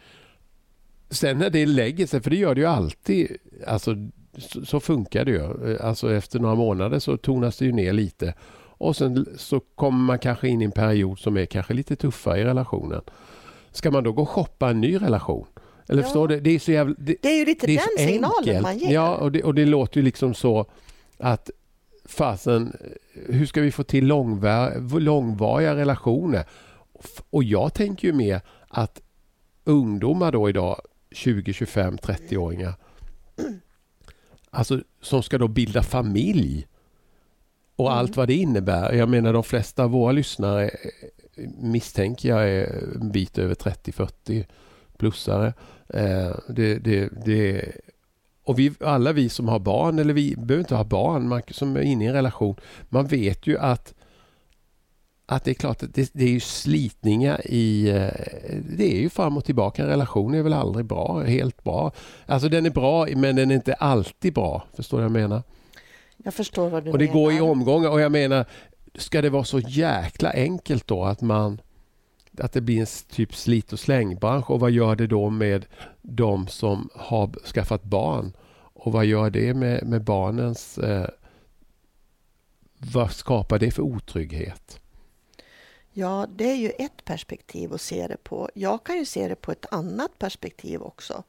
Sen 1.10 1.38
när 1.38 1.50
det 1.50 1.66
lägger 1.66 2.06
sig, 2.06 2.20
för 2.20 2.30
det 2.30 2.36
gör 2.36 2.54
det 2.54 2.60
ju 2.60 2.66
alltid, 2.66 3.36
alltså 3.66 3.96
så, 4.38 4.64
så, 4.64 4.80
funkar 4.80 5.24
det 5.24 5.30
ju. 5.30 5.78
Alltså 5.80 6.14
efter 6.14 6.38
några 6.38 6.54
månader 6.54 6.98
så 6.98 7.16
tonas 7.16 7.58
det 7.58 7.64
ju 7.64 7.72
ner 7.72 7.92
lite. 7.92 8.34
Och 8.76 8.96
sen 8.96 9.26
så 9.36 9.60
kommer 9.60 9.98
man 9.98 10.18
kanske 10.18 10.48
in 10.48 10.62
i 10.62 10.64
en 10.64 10.72
period 10.72 11.18
som 11.18 11.36
är 11.36 11.46
kanske 11.46 11.74
lite 11.74 11.96
tuffare 11.96 12.40
i 12.40 12.44
relationen. 12.44 13.00
Ska 13.72 13.90
man 13.90 14.04
då 14.04 14.12
gå 14.12 14.22
och 14.22 14.28
shoppa 14.28 14.70
en 14.70 14.80
ny 14.80 14.96
relation? 14.96 15.46
Eller 15.88 16.02
ja. 16.02 16.04
förstår 16.04 16.28
du? 16.28 16.40
Det 16.40 16.50
är 16.50 16.58
så 16.58 16.72
jävla... 16.72 16.94
Det, 16.98 17.16
det 17.22 17.28
är 17.28 17.38
ju 17.38 17.44
lite 17.44 17.66
det 17.66 17.76
den 17.96 18.06
signalen 18.06 18.62
man 18.62 18.78
ger. 18.78 18.92
Ja, 18.92 19.16
och 19.16 19.32
det, 19.32 19.42
och 19.42 19.54
det 19.54 19.66
låter 19.66 19.96
ju 19.96 20.04
liksom 20.04 20.34
så 20.34 20.66
att 21.18 21.50
fasen, 22.04 22.76
hur 23.26 23.46
ska 23.46 23.60
vi 23.60 23.72
få 23.72 23.82
till 23.82 24.06
långvar, 24.06 25.00
långvariga 25.00 25.76
relationer? 25.76 26.44
Och 27.30 27.44
jag 27.44 27.74
tänker 27.74 28.08
ju 28.08 28.14
mer 28.14 28.40
att 28.68 29.00
ungdomar 29.64 30.32
då 30.32 30.48
idag, 30.48 30.80
20, 31.10 31.52
25, 31.52 31.96
30-åringar, 31.96 32.74
alltså, 34.54 34.80
som 35.02 35.22
ska 35.22 35.38
då 35.38 35.48
bilda 35.48 35.82
familj. 35.82 36.66
Och 37.76 37.86
mm. 37.86 37.98
allt 37.98 38.16
vad 38.16 38.28
det 38.28 38.34
innebär. 38.34 38.92
Jag 38.92 39.08
menar 39.08 39.32
de 39.32 39.44
flesta 39.44 39.84
av 39.84 39.90
våra 39.90 40.12
lyssnare 40.12 40.70
misstänker 41.58 42.28
jag 42.28 42.48
är 42.48 42.94
en 42.94 43.12
bit 43.12 43.38
över 43.38 43.54
30-40 43.54 44.44
plussare. 44.96 45.52
Eh, 45.88 46.36
det, 46.48 46.78
det, 46.78 47.08
det, 47.24 47.72
och 48.44 48.58
vi, 48.58 48.72
alla 48.80 49.12
vi 49.12 49.28
som 49.28 49.48
har 49.48 49.58
barn, 49.58 49.98
eller 49.98 50.14
vi 50.14 50.34
behöver 50.36 50.58
inte 50.58 50.74
ha 50.74 50.84
barn, 50.84 51.28
man, 51.28 51.42
som 51.50 51.76
är 51.76 51.80
inne 51.80 52.04
i 52.04 52.06
en 52.06 52.14
relation, 52.14 52.56
man 52.88 53.06
vet 53.06 53.46
ju 53.46 53.58
att 53.58 53.94
att 55.26 55.44
det 55.44 55.50
är 55.50 55.54
klart 55.54 55.82
att 55.82 55.94
det, 55.94 56.10
det, 56.12 56.24
är 56.24 56.30
ju 56.30 56.40
slitningar 56.40 57.40
i... 57.44 57.88
Eh, 57.88 58.56
det 58.76 58.96
är 58.96 59.00
ju 59.00 59.08
fram 59.08 59.36
och 59.36 59.44
tillbaka. 59.44 59.82
En 59.82 59.88
relation 59.88 60.34
är 60.34 60.42
väl 60.42 60.52
aldrig 60.52 60.86
bra, 60.86 61.22
helt 61.22 61.64
bra. 61.64 61.92
Alltså 62.26 62.48
den 62.48 62.66
är 62.66 62.70
bra 62.70 63.06
men 63.16 63.36
den 63.36 63.50
är 63.50 63.54
inte 63.54 63.74
alltid 63.74 64.34
bra. 64.34 64.64
Förstår 64.76 64.98
du 64.98 65.02
vad 65.02 65.04
jag 65.04 65.28
menar? 65.28 65.42
Jag 66.16 66.34
förstår 66.34 66.68
vad 66.68 66.84
du 66.84 66.90
och 66.90 66.98
det 66.98 67.04
menar. 67.04 67.20
går 67.20 67.32
i 67.32 67.40
omgångar 67.40 67.90
och 67.90 68.00
jag 68.00 68.12
menar, 68.12 68.44
ska 68.94 69.22
det 69.22 69.30
vara 69.30 69.44
så 69.44 69.58
jäkla 69.58 70.32
enkelt 70.32 70.86
då 70.86 71.04
att 71.04 71.20
man 71.20 71.60
att 72.38 72.52
det 72.52 72.60
blir 72.60 72.80
en 72.80 72.86
typ 73.10 73.34
slit 73.34 73.72
och 73.72 73.80
slängbransch 73.80 74.50
och 74.50 74.60
vad 74.60 74.70
gör 74.70 74.96
det 74.96 75.06
då 75.06 75.30
med 75.30 75.66
de 76.02 76.46
som 76.46 76.88
har 76.94 77.46
skaffat 77.46 77.82
barn? 77.82 78.32
Och 78.56 78.92
vad 78.92 79.04
gör 79.04 79.30
det 79.30 79.54
med, 79.54 79.86
med 79.86 80.04
barnens... 80.04 80.78
Eh, 80.78 81.08
vad 82.92 83.12
skapar 83.12 83.58
det 83.58 83.70
för 83.70 83.82
otrygghet? 83.82 84.80
Ja, 85.96 86.26
det 86.36 86.44
är 86.44 86.56
ju 86.56 86.70
ett 86.70 87.04
perspektiv 87.04 87.74
att 87.74 87.80
se 87.80 88.06
det 88.06 88.16
på. 88.16 88.50
Jag 88.54 88.84
kan 88.84 88.96
ju 88.96 89.04
se 89.04 89.28
det 89.28 89.34
på 89.34 89.52
ett 89.52 89.66
annat 89.70 90.18
perspektiv 90.18 90.82
också. 90.82 91.22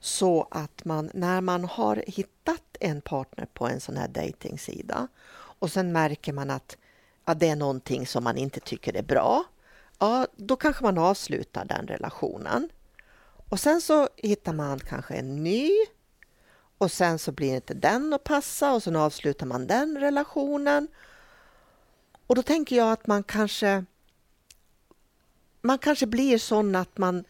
Så 0.00 0.48
att 0.50 0.84
man, 0.84 1.10
när 1.14 1.40
man 1.40 1.64
har 1.64 2.04
hittat 2.06 2.76
en 2.80 3.00
partner 3.00 3.46
på 3.46 3.66
en 3.66 3.80
sån 3.80 3.96
här 3.96 4.08
dejtingsida 4.08 5.08
och 5.32 5.70
sen 5.70 5.92
märker 5.92 6.32
man 6.32 6.50
att 6.50 6.76
ja, 7.24 7.34
det 7.34 7.48
är 7.48 7.56
någonting 7.56 8.06
som 8.06 8.24
man 8.24 8.36
inte 8.36 8.60
tycker 8.60 8.96
är 8.96 9.02
bra. 9.02 9.44
Ja, 9.98 10.26
då 10.36 10.56
kanske 10.56 10.84
man 10.84 10.98
avslutar 10.98 11.64
den 11.64 11.86
relationen. 11.86 12.68
Och 13.48 13.60
sen 13.60 13.80
så 13.80 14.08
hittar 14.16 14.52
man 14.52 14.78
kanske 14.78 15.14
en 15.14 15.42
ny 15.42 15.70
och 16.78 16.92
sen 16.92 17.18
så 17.18 17.32
blir 17.32 17.54
inte 17.54 17.74
den 17.74 18.12
att 18.12 18.24
passa 18.24 18.72
och 18.72 18.82
sen 18.82 18.96
avslutar 18.96 19.46
man 19.46 19.66
den 19.66 19.98
relationen. 19.98 20.88
Och 22.26 22.34
då 22.34 22.42
tänker 22.42 22.76
jag 22.76 22.92
att 22.92 23.06
man 23.06 23.22
kanske 23.22 23.84
man 25.62 25.78
kanske 25.78 26.06
blir 26.06 26.38
sån 26.38 26.74
att 26.74 26.98
man 26.98 27.24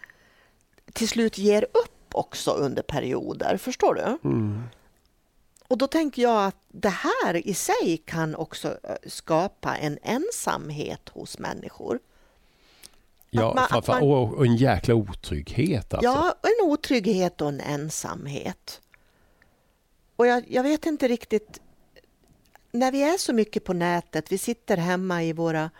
till 0.93 1.09
slut 1.09 1.39
ger 1.39 1.63
upp 1.63 2.15
också 2.15 2.51
under 2.51 2.83
perioder. 2.83 3.57
Förstår 3.57 3.95
du? 3.95 4.29
Mm. 4.29 4.63
Och 5.69 5.79
då 5.79 5.87
tänker 5.87 6.23
jag 6.23 6.47
att 6.47 6.57
det 6.69 6.89
här 6.89 7.47
i 7.47 7.55
sig 7.55 8.03
kan 8.05 8.35
också 8.35 8.79
skapa 9.07 9.77
en 9.77 9.99
ensamhet 10.03 11.09
hos 11.09 11.39
människor. 11.39 11.99
Ja, 13.31 13.55
man- 13.55 13.69
framför, 13.69 13.93
man- 13.93 14.03
och, 14.03 14.35
och 14.35 14.47
en 14.47 14.57
jäkla 14.57 14.95
otrygghet 14.95 15.95
alltså. 15.95 16.11
Ja, 16.11 16.35
en 16.43 16.67
otrygghet 16.71 17.41
och 17.41 17.49
en 17.49 17.61
ensamhet. 17.61 18.81
Och 20.17 20.27
jag, 20.27 20.45
jag 20.49 20.63
vet 20.63 20.87
inte 20.87 21.09
riktigt... 21.09 21.61
När 22.73 22.93
vi 22.93 23.03
är 23.03 23.19
så 23.19 23.33
mycket 23.33 23.65
på 23.65 23.73
nätet, 23.73 24.33
vi 24.33 24.39
sitter 24.39 24.77
hemma 24.77 25.23
i 25.25 25.33
våra, 25.33 25.71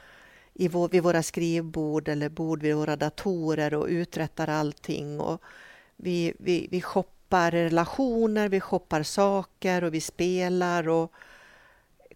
i 0.61 0.69
vår, 0.69 0.89
vid 0.89 1.03
våra 1.03 1.23
skrivbord 1.23 2.09
eller 2.09 2.29
bord 2.29 2.63
vid 2.63 2.77
våra 2.77 2.97
datorer 2.97 3.75
och 3.75 3.87
uträttar 3.87 4.49
allting. 4.49 5.21
Och 5.21 5.43
vi, 5.97 6.33
vi, 6.39 6.69
vi 6.71 6.83
shoppar 6.83 7.51
relationer, 7.51 8.49
vi 8.49 8.61
shoppar 8.61 9.03
saker 9.03 9.85
och 9.85 9.95
vi 9.95 10.01
spelar 10.01 10.89
och 10.89 11.13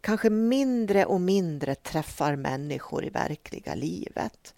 kanske 0.01 0.31
mindre 0.31 1.05
och 1.05 1.21
mindre 1.21 1.75
träffar 1.75 2.37
människor 2.37 3.05
i 3.05 3.11
verkliga 3.11 3.75
livet 3.75 4.55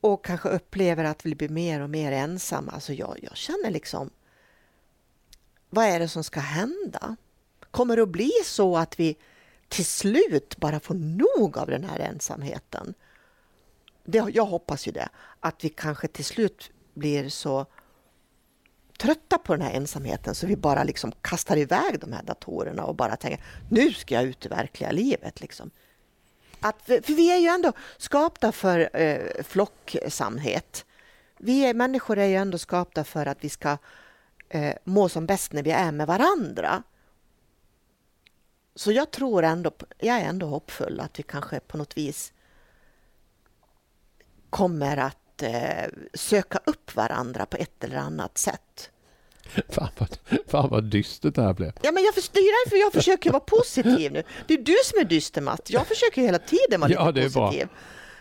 och 0.00 0.24
kanske 0.24 0.48
upplever 0.48 1.04
att 1.04 1.26
vi 1.26 1.34
blir 1.34 1.48
mer 1.48 1.80
och 1.80 1.90
mer 1.90 2.12
ensamma. 2.12 2.72
Alltså 2.72 2.92
jag, 2.92 3.18
jag 3.22 3.36
känner 3.36 3.70
liksom, 3.70 4.10
vad 5.70 5.84
är 5.84 5.98
det 5.98 6.08
som 6.08 6.24
ska 6.24 6.40
hända? 6.40 7.16
Kommer 7.70 7.96
det 7.96 8.02
att 8.02 8.08
bli 8.08 8.32
så 8.44 8.76
att 8.76 9.00
vi 9.00 9.16
till 9.70 9.86
slut 9.86 10.56
bara 10.56 10.80
får 10.80 10.94
nog 10.94 11.58
av 11.58 11.66
den 11.66 11.84
här 11.84 11.98
ensamheten? 11.98 12.94
Det, 14.04 14.24
jag 14.32 14.44
hoppas 14.44 14.88
ju 14.88 14.92
det, 14.92 15.08
att 15.40 15.64
vi 15.64 15.68
kanske 15.68 16.08
till 16.08 16.24
slut 16.24 16.70
blir 16.94 17.28
så 17.28 17.66
trötta 18.98 19.38
på 19.38 19.56
den 19.56 19.62
här 19.62 19.72
ensamheten 19.72 20.34
så 20.34 20.46
vi 20.46 20.56
bara 20.56 20.84
liksom 20.84 21.12
kastar 21.20 21.56
iväg 21.56 22.00
de 22.00 22.12
här 22.12 22.22
datorerna 22.22 22.84
och 22.84 22.94
bara 22.94 23.16
tänker 23.16 23.44
nu 23.68 23.92
ska 23.92 24.14
jag 24.14 24.24
ut 24.24 24.46
i 24.46 24.48
verkliga 24.48 24.92
livet. 24.92 25.40
Liksom. 25.40 25.70
Att, 26.60 26.82
för 26.82 27.14
vi 27.14 27.30
är 27.30 27.38
ju 27.38 27.48
ändå 27.48 27.72
skapta 27.98 28.52
för 28.52 28.96
eh, 28.96 29.42
flocksamhet. 29.42 30.84
Vi 31.38 31.64
är, 31.64 31.74
människor 31.74 32.18
är 32.18 32.26
ju 32.26 32.36
ändå 32.36 32.58
skapta 32.58 33.04
för 33.04 33.26
att 33.26 33.44
vi 33.44 33.48
ska 33.48 33.76
eh, 34.48 34.74
må 34.84 35.08
som 35.08 35.26
bäst 35.26 35.52
när 35.52 35.62
vi 35.62 35.70
är 35.70 35.92
med 35.92 36.06
varandra. 36.06 36.82
Så 38.80 38.92
jag 38.92 39.10
tror 39.10 39.42
ändå, 39.42 39.70
jag 39.98 40.16
är 40.16 40.24
ändå 40.24 40.46
hoppfull 40.46 41.00
att 41.00 41.18
vi 41.18 41.22
kanske 41.22 41.60
på 41.60 41.76
något 41.76 41.96
vis 41.96 42.32
kommer 44.50 44.96
att 44.96 45.42
eh, 45.42 45.90
söka 46.14 46.60
upp 46.64 46.96
varandra 46.96 47.46
på 47.46 47.56
ett 47.56 47.84
eller 47.84 47.96
annat 47.96 48.38
sätt. 48.38 48.90
Fan, 49.68 49.88
vad, 49.98 50.18
fan 50.46 50.68
vad 50.70 50.84
dystert 50.84 51.34
det 51.34 51.42
här 51.42 51.52
blev. 51.54 51.72
Ja, 51.82 51.92
men 51.92 52.02
jag, 52.04 52.14
för, 52.14 52.22
det 52.32 52.38
är 52.40 52.64
därför 52.64 52.76
jag 52.76 52.92
försöker 52.92 53.30
vara 53.30 53.40
positiv 53.40 54.12
nu. 54.12 54.22
Det 54.46 54.54
är 54.54 54.58
du 54.62 54.76
som 54.84 55.00
är 55.00 55.04
dyster, 55.04 55.40
Matt. 55.40 55.70
Jag 55.70 55.86
försöker 55.86 56.22
hela 56.22 56.38
tiden 56.38 56.80
vara 56.80 56.90
Ja, 56.90 57.06
lite 57.10 57.20
det 57.20 57.26
är 57.26 57.30
bra. 57.30 57.46
positiv. 57.46 57.68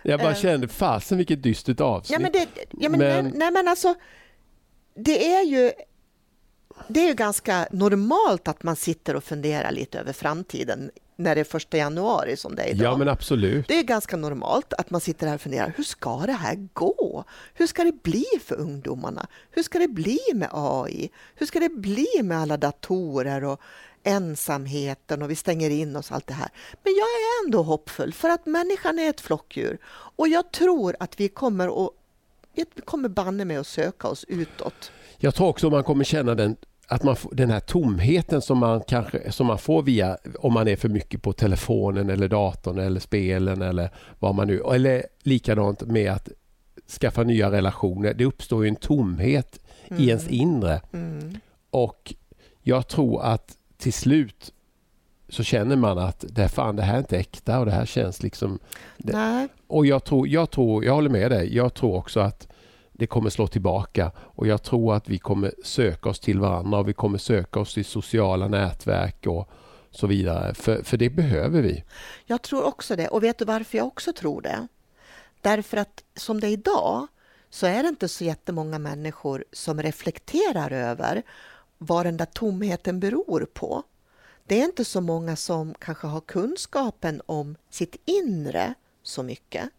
Jag 0.03 0.19
bara 0.19 0.31
Eh. 0.31 0.37
kände, 0.37 0.67
fasen 0.67 1.17
vilket 1.17 1.43
dystert 1.43 1.79
avsnitt. 1.79 2.11
Ja, 2.11 2.19
men 2.19 2.31
det, 2.31 2.47
ja, 2.71 2.89
men, 2.89 2.99
Men- 2.99 3.23
Nej, 3.25 3.33
nej, 3.35 3.51
men 3.51 3.67
alltså, 3.67 3.95
det 4.95 5.33
är 5.33 5.43
ju 5.43 5.71
det 6.87 6.99
är 6.99 7.07
ju 7.07 7.13
ganska 7.13 7.67
normalt 7.71 8.47
att 8.47 8.63
man 8.63 8.75
sitter 8.75 9.15
och 9.15 9.23
funderar 9.23 9.71
lite 9.71 9.99
över 9.99 10.13
framtiden 10.13 10.91
när 11.15 11.35
det 11.35 11.41
är 11.41 11.45
första 11.45 11.77
januari 11.77 12.37
som 12.37 12.55
det 12.55 12.61
är 12.61 12.67
idag. 12.67 12.93
ja 12.93 12.97
men 12.97 13.09
absolut. 13.09 13.67
Det 13.67 13.79
är 13.79 13.83
ganska 13.83 14.17
normalt 14.17 14.73
att 14.73 14.89
man 14.89 15.01
sitter 15.01 15.27
här 15.27 15.35
och 15.35 15.41
funderar, 15.41 15.73
hur 15.77 15.83
ska 15.83 16.17
det 16.25 16.33
här 16.33 16.67
gå? 16.73 17.23
Hur 17.53 17.67
ska 17.67 17.83
det 17.83 18.03
bli 18.03 18.25
för 18.45 18.55
ungdomarna? 18.55 19.27
Hur 19.51 19.63
ska 19.63 19.79
det 19.79 19.87
bli 19.87 20.19
med 20.33 20.49
AI? 20.51 21.09
Hur 21.35 21.45
ska 21.45 21.59
det 21.59 21.69
bli 21.69 22.07
med 22.23 22.37
alla 22.37 22.57
datorer 22.57 23.43
och 23.43 23.61
ensamheten 24.03 25.21
och 25.21 25.31
vi 25.31 25.35
stänger 25.35 25.69
in 25.69 25.95
oss 25.95 26.11
allt 26.11 26.27
det 26.27 26.33
här. 26.33 26.49
Men 26.83 26.93
jag 26.93 27.05
är 27.07 27.45
ändå 27.45 27.63
hoppfull 27.63 28.13
för 28.13 28.29
att 28.29 28.45
människan 28.45 28.99
är 28.99 29.09
ett 29.09 29.21
flockdjur 29.21 29.77
och 29.87 30.27
jag 30.27 30.51
tror 30.51 30.95
att 30.99 31.19
vi 31.19 31.27
kommer 31.27 31.85
att 31.85 31.91
vi 32.53 32.65
kommer 32.85 33.09
banne 33.09 33.45
med 33.45 33.59
att 33.59 33.67
söka 33.67 34.07
oss 34.07 34.25
utåt. 34.27 34.91
Jag 35.17 35.35
tror 35.35 35.47
också 35.47 35.69
man 35.69 35.83
kommer 35.83 36.03
känna 36.03 36.35
den 36.35 36.55
att 36.89 37.03
man 37.03 37.15
får, 37.15 37.35
den 37.35 37.49
här 37.51 37.59
tomheten 37.59 38.41
som 38.41 38.57
man 38.57 38.81
kanske 38.87 39.31
som 39.31 39.47
man 39.47 39.57
får 39.57 39.83
via 39.83 40.17
om 40.39 40.53
man 40.53 40.67
är 40.67 40.75
för 40.75 40.89
mycket 40.89 41.21
på 41.21 41.33
telefonen 41.33 42.09
eller 42.09 42.27
datorn 42.27 42.79
eller 42.79 42.99
spelen 42.99 43.61
eller 43.61 43.89
vad 44.19 44.35
man 44.35 44.47
nu 44.47 44.61
eller 44.73 45.03
likadant 45.23 45.81
med 45.81 46.11
att 46.11 46.29
skaffa 47.01 47.23
nya 47.23 47.51
relationer. 47.51 48.13
Det 48.13 48.25
uppstår 48.25 48.63
ju 48.63 48.69
en 48.69 48.75
tomhet 48.75 49.59
i 49.97 50.07
ens 50.09 50.27
inre 50.27 50.81
Mm. 50.93 51.37
och 51.69 52.13
jag 52.61 52.87
tror 52.87 53.23
att 53.23 53.57
till 53.77 53.93
slut 53.93 54.53
så 55.29 55.43
känner 55.43 55.75
man 55.75 55.97
att 55.97 56.25
det, 56.29 56.41
här- 56.41 56.47
fan, 56.49 56.75
det 56.75 56.81
här 56.83 56.93
är 56.93 56.97
inte 56.99 57.17
äkta 57.17 57.59
och 57.59 57.65
det 57.65 57.71
här 57.71 57.85
känns 57.85 58.23
liksom 58.23 58.59
Det- 58.97 59.11
och 59.67 59.85
jag 59.85 60.03
tror, 60.03 60.27
jag 60.27 60.51
tror, 60.51 60.85
jag 60.85 60.93
håller 60.93 61.09
med 61.09 61.31
dig. 61.31 61.55
Jag 61.55 61.73
tror 61.73 61.95
också 61.95 62.19
att 62.19 62.47
det 62.99 63.07
kommer 63.07 63.29
slå 63.29 63.47
tillbaka 63.47 64.11
och 64.17 64.47
jag 64.47 64.63
tror 64.63 64.95
att 64.95 65.09
vi 65.09 65.17
kommer 65.19 65.53
söka 65.63 66.09
oss 66.09 66.19
till 66.19 66.39
varandra 66.39 66.79
och 66.79 66.87
vi 66.87 66.93
kommer 66.93 67.17
söka 67.17 67.59
oss 67.59 67.73
till 67.73 67.85
sociala 67.85 68.47
nätverk 68.47 69.27
och 69.27 69.49
så 69.91 70.07
vidare. 70.07 70.53
För, 70.53 70.83
för 70.83 70.97
det 70.97 71.09
behöver 71.09 71.61
vi. 71.61 71.83
Jag 72.25 72.41
tror 72.41 72.63
också 72.63 72.95
det. 72.95 73.07
Och 73.07 73.23
vet 73.23 73.37
du 73.37 73.45
varför 73.45 73.77
jag 73.77 73.87
också 73.87 74.13
tror 74.13 74.41
det? 74.41 74.67
Därför 75.41 75.77
att 75.77 76.03
som 76.15 76.39
det 76.39 76.47
är 76.47 76.51
idag 76.51 77.07
så 77.49 77.67
är 77.67 77.83
det 77.83 77.89
inte 77.89 78.07
så 78.07 78.23
jättemånga 78.23 78.79
människor 78.79 79.45
som 79.51 79.81
reflekterar 79.81 80.71
över 80.71 81.23
vad 81.77 82.05
den 82.05 82.17
där 82.17 82.25
tomheten 82.25 82.99
beror 82.99 83.47
på. 83.53 83.83
Det 84.45 84.61
är 84.61 84.65
inte 84.65 84.85
så 84.85 85.01
många 85.01 85.35
som 85.35 85.75
kanske 85.79 86.07
har 86.07 86.21
kunskapen 86.21 87.21
om 87.25 87.55
sitt 87.69 87.95
inre 88.05 88.73
så 89.03 89.23
mycket. 89.23 89.69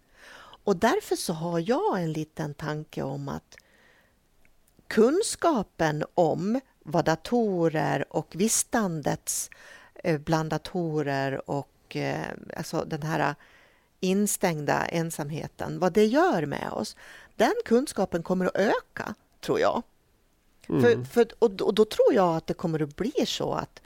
Och 0.64 0.76
därför 0.76 1.16
så 1.16 1.32
har 1.32 1.58
jag 1.70 2.02
en 2.02 2.12
liten 2.12 2.54
tanke 2.54 3.02
om 3.02 3.28
att 3.28 3.56
kunskapen 4.88 6.04
om 6.14 6.60
vad 6.84 7.04
datorer 7.04 8.04
och 8.16 8.34
vistandets 8.36 9.50
eh, 9.94 10.18
bland 10.20 10.50
datorer 10.50 11.50
och 11.50 11.96
eh, 11.96 12.26
alltså 12.56 12.84
den 12.84 13.02
här 13.02 13.34
instängda 14.00 14.86
ensamheten, 14.86 15.78
vad 15.78 15.92
det 15.92 16.06
gör 16.06 16.46
med 16.46 16.70
oss, 16.72 16.96
den 17.36 17.52
kunskapen 17.64 18.22
kommer 18.22 18.44
att 18.46 18.56
öka, 18.56 19.14
tror 19.40 19.60
jag. 19.60 19.82
För, 20.82 21.04
för, 21.04 21.26
och, 21.38 21.50
då- 21.50 21.64
och 21.64 21.74
då 21.74 21.84
tror 21.84 22.14
jag 22.14 22.36
att 22.36 22.46
det 22.46 22.54
kommer 22.54 22.82
att 22.82 22.96
bli 22.96 23.12
så 23.26 23.52
att, 23.52 23.82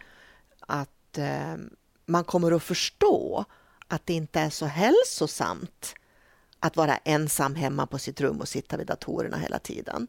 att 0.61 1.19
eh, 1.19 1.55
man 2.07 2.25
kommer 2.25 2.53
att 2.53 2.63
förstå 2.63 3.45
att 3.89 4.07
det 4.07 4.13
inte 4.15 4.41
är 4.41 4.51
så 4.51 4.67
hälsosamt 4.67 5.95
att 6.65 6.77
vara 6.77 6.97
ensam 6.97 7.55
hemma 7.55 7.87
på 7.87 7.99
sitt 7.99 8.21
rum 8.21 8.41
och 8.41 8.49
sitta 8.49 8.77
vid 8.77 8.87
datorerna 8.87 9.37
hela 9.37 9.59
tiden. 9.59 10.07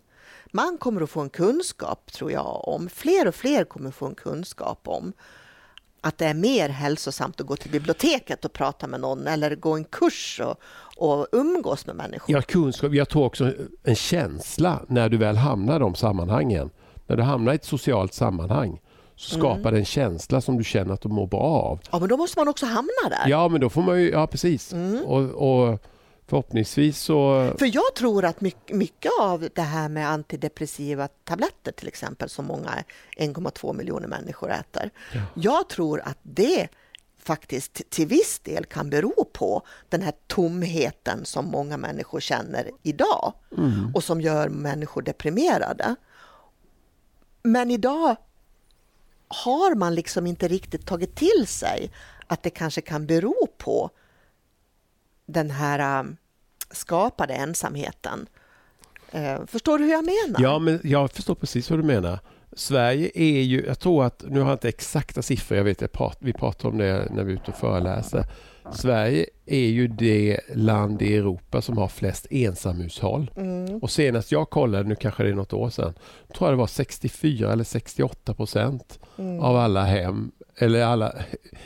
Man 0.51 0.77
kommer 0.77 1.01
att 1.01 1.09
få 1.09 1.21
en 1.21 1.29
kunskap, 1.29 2.11
tror 2.11 2.31
jag, 2.31 2.67
om, 2.67 2.89
fler 2.89 3.27
och 3.27 3.35
fler 3.35 3.63
kommer 3.63 3.89
att 3.89 3.95
få 3.95 4.05
en 4.05 4.15
kunskap 4.15 4.87
om 4.87 5.13
att 6.01 6.17
det 6.17 6.25
är 6.25 6.33
mer 6.33 6.69
hälsosamt 6.69 7.41
att 7.41 7.47
gå 7.47 7.55
till 7.55 7.71
biblioteket 7.71 8.45
och 8.45 8.53
prata 8.53 8.87
med 8.87 8.99
någon 8.99 9.27
eller 9.27 9.55
gå 9.55 9.75
en 9.75 9.83
kurs 9.83 10.41
och, 10.43 10.59
och 11.09 11.27
umgås 11.31 11.85
med 11.85 11.95
människor. 11.95 12.35
Ja, 12.35 12.41
kunskap. 12.41 12.93
Jag 12.93 13.09
tror 13.09 13.25
också 13.25 13.53
en 13.83 13.95
känsla 13.95 14.81
när 14.87 15.09
du 15.09 15.17
väl 15.17 15.35
hamnar 15.35 15.75
i 15.75 15.79
de 15.79 15.95
sammanhangen. 15.95 16.69
När 17.07 17.15
du 17.15 17.23
hamnar 17.23 17.51
i 17.51 17.55
ett 17.55 17.65
socialt 17.65 18.13
sammanhang 18.13 18.81
så 19.15 19.39
skapar 19.39 19.71
det 19.71 19.77
en 19.77 19.85
känsla 19.85 20.41
som 20.41 20.57
du 20.57 20.63
känner 20.63 20.93
att 20.93 21.01
du 21.01 21.09
mår 21.09 21.27
bra 21.27 21.41
av. 21.41 21.79
Ja, 21.91 21.99
men 21.99 22.09
då 22.09 22.17
måste 22.17 22.39
man 22.39 22.47
också 22.47 22.65
hamna 22.65 23.09
där. 23.09 23.29
Ja, 23.29 23.47
men 23.47 23.61
då 23.61 23.69
får 23.69 23.81
man 23.81 24.01
ju, 24.01 24.09
ja 24.09 24.27
precis. 24.27 24.73
Och, 25.05 25.21
och 25.21 25.79
förhoppningsvis 26.27 26.99
så 26.99 27.51
För 27.59 27.75
jag 27.75 27.95
tror 27.95 28.25
att 28.25 28.41
mycket, 28.41 28.75
mycket 28.75 29.11
av 29.19 29.49
det 29.55 29.61
här 29.61 29.89
med 29.89 30.09
antidepressiva 30.09 31.07
tabletter 31.07 31.71
till 31.71 31.87
exempel, 31.87 32.29
som 32.29 32.45
många 32.45 32.83
1,2 33.17 33.73
miljoner 33.73 34.07
människor 34.07 34.51
äter. 34.51 34.89
Jag 35.33 35.69
tror 35.69 36.01
att 36.01 36.17
det 36.23 36.67
faktiskt 37.25 37.89
till 37.89 38.07
viss 38.07 38.39
del 38.39 38.65
kan 38.65 38.89
bero 38.89 39.25
på 39.33 39.61
den 39.89 40.01
här 40.01 40.13
tomheten 40.27 41.25
som 41.25 41.45
många 41.45 41.77
människor 41.77 42.19
känner 42.19 42.71
idag 42.83 43.33
och 43.93 44.03
som 44.03 44.21
gör 44.21 44.49
människor 44.49 45.01
deprimerade. 45.01 45.95
Men 47.43 47.71
idag 47.71 48.15
har 49.27 49.75
man 49.75 49.95
liksom 49.95 50.27
inte 50.27 50.47
riktigt 50.47 50.85
tagit 50.85 51.15
till 51.15 51.47
sig 51.47 51.91
att 52.27 52.43
det 52.43 52.49
kanske 52.49 52.81
kan 52.81 53.07
bero 53.07 53.47
på 53.57 53.89
den 55.25 55.51
här 55.51 55.99
um, 55.99 56.17
skapade 56.71 57.33
ensamheten. 57.33 58.27
Eh, 59.11 59.37
förstår 59.47 59.77
du 59.77 59.83
hur 59.85 59.91
jag 59.91 60.05
menar? 60.05 60.41
Ja, 60.41 60.59
men 60.59 60.79
jag 60.83 61.11
förstår 61.11 61.35
precis 61.35 61.69
vad 61.69 61.79
du 61.79 61.83
menar. 61.83 62.19
Sverige 62.53 63.11
är 63.15 63.41
ju, 63.41 63.65
jag 63.65 63.79
tror 63.79 64.05
att, 64.05 64.23
nu 64.27 64.39
har 64.39 64.47
jag 64.47 64.55
inte 64.55 64.69
exakta 64.69 65.21
siffror, 65.21 65.57
jag 65.57 65.63
vet 65.65 65.81
jag 65.81 65.91
prat, 65.91 66.17
vi 66.19 66.33
pratar 66.33 66.69
om 66.69 66.77
det 66.77 67.07
när 67.11 67.23
vi 67.23 67.31
är 67.33 67.35
ute 67.35 67.51
och 67.51 67.57
föreläser. 67.57 68.25
Sverige 68.73 69.25
är 69.45 69.65
ju 69.67 69.87
det 69.87 70.39
land 70.53 71.01
i 71.01 71.15
Europa 71.15 71.61
som 71.61 71.77
har 71.77 71.87
flest 71.87 72.27
ensamhushåll. 72.29 73.31
Mm. 73.35 73.77
Och 73.77 73.91
senast 73.91 74.31
jag 74.31 74.49
kollade, 74.49 74.83
nu 74.89 74.95
kanske 74.95 75.23
det 75.23 75.29
är 75.29 75.33
något 75.33 75.53
år 75.53 75.69
sedan, 75.69 75.93
tror 76.35 76.49
jag 76.49 76.53
det 76.53 76.59
var 76.59 76.67
64 76.67 77.51
eller 77.53 77.63
68 77.63 78.33
procent 78.33 78.99
Mm. 79.17 79.39
av 79.39 79.55
alla 79.57 79.83
hem, 79.83 80.31
eller 80.57 80.81
alla, 80.83 81.13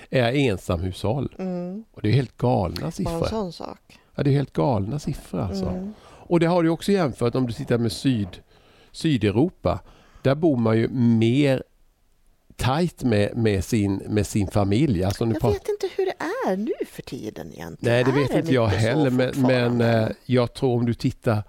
är 0.10 0.32
ensamhushåll. 0.34 1.36
Mm. 1.40 1.84
Och 1.92 2.02
det 2.02 2.10
är 2.10 2.14
helt 2.14 2.38
galna 2.38 2.76
Bara 2.80 2.86
en 2.86 2.92
siffror. 2.92 3.26
sån 3.26 3.54
sak. 3.54 4.00
Ja, 4.16 4.24
det 4.24 4.30
är 4.30 4.34
helt 4.34 4.54
galna 4.54 5.00
siffror 5.00 5.40
alltså. 5.42 5.66
Mm. 5.66 5.94
Och 6.04 6.40
det 6.40 6.46
har 6.46 6.64
du 6.64 6.70
också 6.70 6.92
jämfört 6.92 7.36
om 7.36 7.48
du 7.48 7.54
tittar 7.54 7.78
med 7.78 7.92
syd, 7.92 8.28
Sydeuropa. 8.92 9.80
Där 10.22 10.36
bor 10.36 10.58
man 10.58 10.78
ju 10.78 10.88
mer 10.90 11.64
tajt 12.56 13.04
med, 13.04 13.38
med, 13.38 13.64
sin, 13.64 13.96
med 13.96 14.28
sin 14.28 14.48
familj. 14.48 15.04
Alltså 15.04 15.26
Jag 15.26 15.34
pratar- 15.34 15.50
vet 15.54 15.70
inte 15.70 15.90
hur 15.98 16.06
det 16.06 16.14
är 16.52 16.58
nu 16.58 16.72
för 16.88 17.02
tiden 17.02 17.48
egentligen. 17.54 17.94
Nej, 17.94 18.04
det 18.04 18.12
Är 18.12 18.16
vet 18.28 18.36
inte 18.36 18.54
jag 18.54 18.68
heller. 18.68 19.10
Men, 19.10 19.32
men 19.42 19.82
eh, 19.82 20.10
jag 20.26 20.54
tror 20.54 20.74
om 20.80 20.86
du 20.86 20.94
tittar 20.94 21.44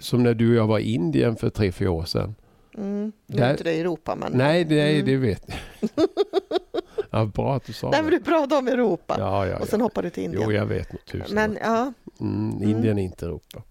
som 0.00 0.22
när 0.22 0.34
du 0.34 0.50
och 0.50 0.56
jag 0.56 0.66
var 0.66 0.78
i 0.78 0.92
Indien 0.94 1.36
för 1.36 1.50
tre, 1.50 1.72
fyra 1.72 1.90
år 1.90 2.04
sedan. 2.04 2.34
Mm. 2.78 3.12
Nu 3.26 3.36
Där- 3.38 3.46
är 3.46 3.50
inte 3.50 3.64
det 3.64 3.72
i 3.72 3.80
Europa, 3.80 4.14
men... 4.16 4.32
Nej, 4.32 4.64
det, 4.64 4.80
Mm. 4.90 5.06
det 5.06 5.16
vet 5.16 5.46
ja, 7.18 7.26
Bra 7.26 7.56
att 7.56 7.64
du 7.66 7.72
sa 7.72 7.90
Nej, 7.90 8.02
men 8.02 8.10
det. 8.10 8.18
du 8.18 8.24
pratade 8.24 8.56
om 8.56 8.68
Europa. 8.68 9.16
Ja, 9.18 9.46
ja, 9.46 9.58
Och 9.58 9.66
sen 9.68 9.80
ja. 9.80 9.84
hoppar 9.86 10.02
du 10.02 10.10
till 10.10 10.22
Indien. 10.24 10.42
Jo, 10.44 10.52
jag 10.52 10.66
vet 10.66 10.92
nog 10.92 11.04
tusen. 11.04 11.34
men 11.34 11.58
ja, 11.62 11.92
Mm, 12.20 12.62
Indien 12.62 12.98
är 12.98 13.02
inte 13.02 13.26
Europa. 13.26 13.62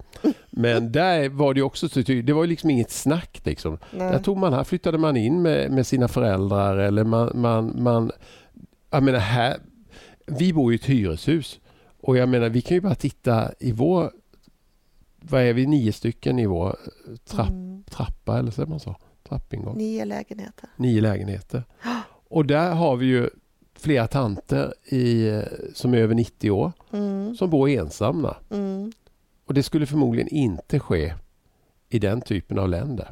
Men 0.50 0.92
där 0.92 1.30
var 1.30 1.54
det 1.54 1.62
också 1.62 1.90
så 1.90 2.04
ty- 2.04 2.22
det 2.22 2.34
var 2.34 2.44
ju 2.44 2.50
liksom 2.50 2.70
inget 2.70 2.92
snack. 2.92 3.42
Liksom. 3.44 3.78
nej. 3.92 4.12
Där 4.12 4.20
tog 4.20 4.38
man, 4.38 4.54
här 4.54 4.64
flyttade 4.64 4.98
man 4.98 5.18
in 5.18 5.42
med, 5.42 5.72
med 5.72 5.88
sina 5.88 6.08
föräldrar 6.08 6.78
eller 6.78 7.04
man, 7.04 7.32
man, 7.36 7.84
man 7.84 8.12
jag 8.90 9.04
menar 9.04 9.20
här, 9.20 9.58
vi 10.26 10.54
bor 10.54 10.72
i 10.74 10.76
ett 10.76 10.86
hyreshus 10.86 11.60
och 12.02 12.18
jag 12.18 12.30
menar 12.30 12.50
vi 12.50 12.62
kan 12.62 12.76
ju 12.76 12.82
bara 12.82 12.96
titta 12.96 13.52
i 13.60 13.72
vår, 13.72 14.12
vad 15.22 15.42
är 15.42 15.54
vi, 15.54 15.66
nio 15.66 15.92
stycken 15.94 16.40
i 16.40 16.46
vår 16.46 16.76
trapp, 17.26 17.50
Mm. 17.50 17.84
trappa 17.84 18.40
eller 18.40 18.52
säger 18.52 18.68
man 18.70 18.80
så? 18.80 18.96
Trappingång. 19.30 19.78
Nio 19.78 20.06
lägenheter. 20.06 20.70
Nio 20.78 21.02
lägenheter. 21.02 21.64
Och 22.36 22.46
där 22.46 22.72
har 22.72 22.96
vi 22.96 23.06
ju 23.06 23.30
flera 23.80 24.08
tanter 24.08 24.74
i, 24.86 25.32
som 25.74 25.94
är 25.94 25.98
över 25.98 26.16
90 26.16 26.52
år 26.52 26.72
Mm. 26.94 27.36
som 27.36 27.50
bor 27.50 27.70
ensamma. 27.70 28.36
Mm. 28.52 28.92
Och 29.46 29.54
det 29.54 29.64
skulle 29.64 29.86
förmodligen 29.86 30.28
inte 30.28 30.80
ske 30.80 31.14
i 31.90 32.00
den 32.00 32.22
typen 32.22 32.60
av 32.60 32.70
länder. 32.70 33.08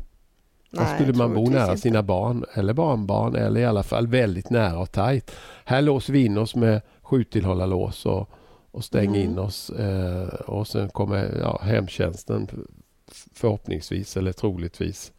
Nej, 0.70 0.96
skulle 0.96 1.14
man 1.18 1.34
bo 1.34 1.50
nära 1.50 1.70
inte. 1.70 1.82
sina 1.82 2.04
barn 2.04 2.46
eller 2.54 2.74
barnbarn 2.74 3.36
eller 3.36 3.62
i 3.62 3.66
alla 3.66 3.84
fall 3.84 4.08
väldigt 4.08 4.50
nära 4.50 4.80
och 4.80 4.92
tajt. 4.92 5.32
Här 5.66 5.82
låser 5.82 6.14
vi 6.14 6.26
in 6.26 6.38
oss 6.38 6.56
med 6.56 6.82
sjutillhållarlås 7.02 8.06
och, 8.06 8.30
och 8.72 8.84
stänger 8.84 9.20
Mm. 9.20 9.32
in 9.32 9.40
oss 9.40 9.70
eh, 9.70 10.28
och 10.28 10.68
sen 10.68 10.90
kommer 10.90 11.38
ja, 11.42 11.62
hemtjänsten 11.64 12.48
förhoppningsvis 13.34 14.18
eller 14.18 14.32
troligtvis. 14.32 15.12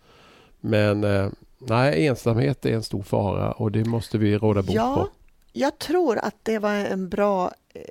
Men 0.60 1.04
eh, 1.04 1.28
nej, 1.58 2.06
ensamhet 2.06 2.66
är 2.66 2.72
en 2.72 2.82
stor 2.82 3.02
fara 3.02 3.52
och 3.52 3.72
det 3.72 3.84
måste 3.84 4.18
vi 4.18 4.38
råda 4.38 4.62
bot 4.62 4.74
Ja, 4.74 4.94
på. 4.94 5.08
jag 5.52 5.78
tror 5.78 6.18
att 6.18 6.36
det 6.42 6.58
var 6.58 6.72
en 6.74 7.08
bra 7.08 7.52
eh, 7.74 7.82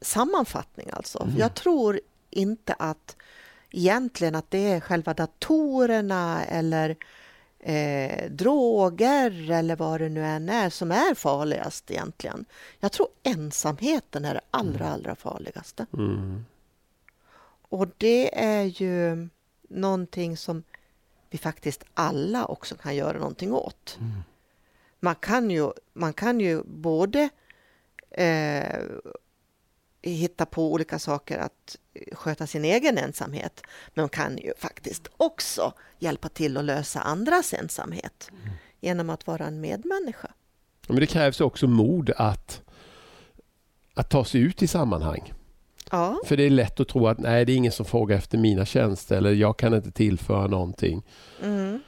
sammanfattning 0.00 0.88
alltså. 0.92 1.22
Mm. 1.22 1.36
Jag 1.36 1.54
tror 1.54 2.00
inte 2.30 2.74
att 2.78 3.16
egentligen 3.70 4.34
att 4.34 4.50
det 4.50 4.58
är 4.72 4.80
själva 4.80 5.14
datorerna 5.14 6.44
eller 6.44 6.96
eh, 7.60 8.30
droger 8.30 9.50
eller 9.50 9.76
vad 9.76 10.00
det 10.00 10.08
nu 10.08 10.24
än 10.24 10.48
är 10.48 10.70
som 10.70 10.90
är 10.92 11.14
farligast 11.14 11.90
egentligen. 11.90 12.44
Jag 12.80 12.92
tror 12.92 13.08
ensamheten 13.22 14.24
är 14.24 14.34
det 14.34 14.40
allra, 14.50 14.88
allra 14.88 15.14
farligaste. 15.14 15.86
Mm. 15.92 16.44
Och 17.68 17.88
det 17.98 18.44
är 18.44 18.62
ju 18.62 19.28
någonting 19.68 20.36
som 20.36 20.62
vi 21.34 21.38
faktiskt 21.38 21.84
alla 21.94 22.46
också 22.46 22.74
kan 22.74 22.96
göra 22.96 23.18
någonting 23.18 23.52
åt. 23.52 23.96
Mm. 24.00 24.22
Man, 25.00 25.14
kan 25.14 25.50
ju, 25.50 25.70
man 25.92 26.12
kan 26.12 26.40
ju 26.40 26.62
både 26.62 27.28
eh, 28.10 28.80
hitta 30.02 30.46
på 30.46 30.72
olika 30.72 30.98
saker 30.98 31.38
att 31.38 31.76
sköta 32.12 32.46
sin 32.46 32.64
egen 32.64 32.98
ensamhet, 32.98 33.62
men 33.94 34.02
man 34.02 34.08
kan 34.08 34.36
ju 34.38 34.52
faktiskt 34.58 35.08
också 35.16 35.72
hjälpa 35.98 36.28
till 36.28 36.56
att 36.56 36.64
lösa 36.64 37.00
andras 37.00 37.54
ensamhet 37.54 38.30
genom 38.80 39.10
att 39.10 39.26
vara 39.26 39.46
en 39.46 39.60
medmänniska. 39.60 40.30
Men 40.86 40.96
det 40.96 41.06
krävs 41.06 41.40
också 41.40 41.66
mod 41.66 42.10
att, 42.16 42.62
att 43.94 44.10
ta 44.10 44.24
sig 44.24 44.40
ut 44.40 44.62
i 44.62 44.66
sammanhang. 44.66 45.32
Ja, 45.90 46.18
För 46.26 46.36
det 46.36 46.42
är 46.42 46.50
lätt 46.50 46.80
att 46.80 46.88
tro 46.88 47.06
att 47.06 47.18
nej, 47.18 47.44
det 47.44 47.52
är 47.52 47.56
ingen 47.56 47.72
som 47.72 47.86
frågar 47.86 48.16
efter 48.16 48.38
mina 48.38 48.64
tjänster 48.64 49.16
eller 49.16 49.32
jag 49.32 49.56
kan 49.56 49.74
inte 49.74 49.90
tillföra 49.90 50.46
någonting. 50.46 51.02
mm, 51.42 51.80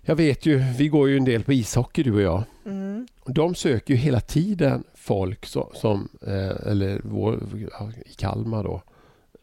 Jag 0.00 0.16
vet 0.16 0.46
ju, 0.46 0.58
vi 0.78 0.88
går 0.88 1.08
ju 1.08 1.16
en 1.16 1.24
del 1.24 1.42
på 1.42 1.52
ishockey 1.52 2.02
du 2.02 2.12
och 2.14 2.20
jag. 2.22 2.42
mm, 2.66 3.06
De 3.26 3.54
söker 3.54 3.94
ju 3.94 4.00
hela 4.00 4.20
tiden 4.20 4.84
folk 4.94 5.46
som, 5.46 5.66
som 5.74 6.08
eh, 6.26 6.70
eller 6.70 7.00
vår, 7.04 7.34
i 8.06 8.12
Kalmar 8.16 8.62
då, 8.64 8.82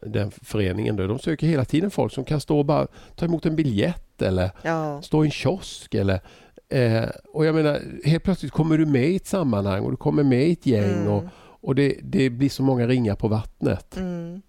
den 0.06 0.30
föreningen 0.30 0.96
då, 0.96 1.06
de 1.06 1.18
söker 1.18 1.46
hela 1.46 1.64
tiden 1.64 1.90
folk 1.90 2.12
som 2.12 2.24
kan 2.24 2.40
stå 2.40 2.58
och 2.58 2.64
bara 2.64 2.86
ta 3.16 3.24
emot 3.24 3.46
en 3.46 3.56
biljett 3.56 4.22
eller 4.22 4.50
ja, 4.62 5.02
stå 5.02 5.24
i 5.24 5.26
en 5.26 5.30
kiosk 5.30 5.94
eller 5.94 6.20
eh, 6.68 7.04
och 7.32 7.46
jag 7.46 7.54
menar 7.54 7.80
helt 8.04 8.24
plötsligt 8.24 8.52
kommer 8.52 8.78
du 8.78 8.86
med 8.86 9.08
i 9.08 9.16
ett 9.16 9.26
sammanhang 9.26 9.84
och 9.84 9.90
du 9.90 9.96
kommer 9.96 10.22
med 10.22 10.48
i 10.48 10.52
ett 10.52 10.66
gäng 10.66 10.92
mm, 10.92 11.08
och, 11.08 11.24
och 11.62 11.74
det, 11.74 11.98
det 12.02 12.30
blir 12.30 12.48
så 12.48 12.62
många 12.62 12.86
ringar 12.86 13.14
på 13.16 13.28
vattnet. 13.28 13.96
mm. 13.96 14.42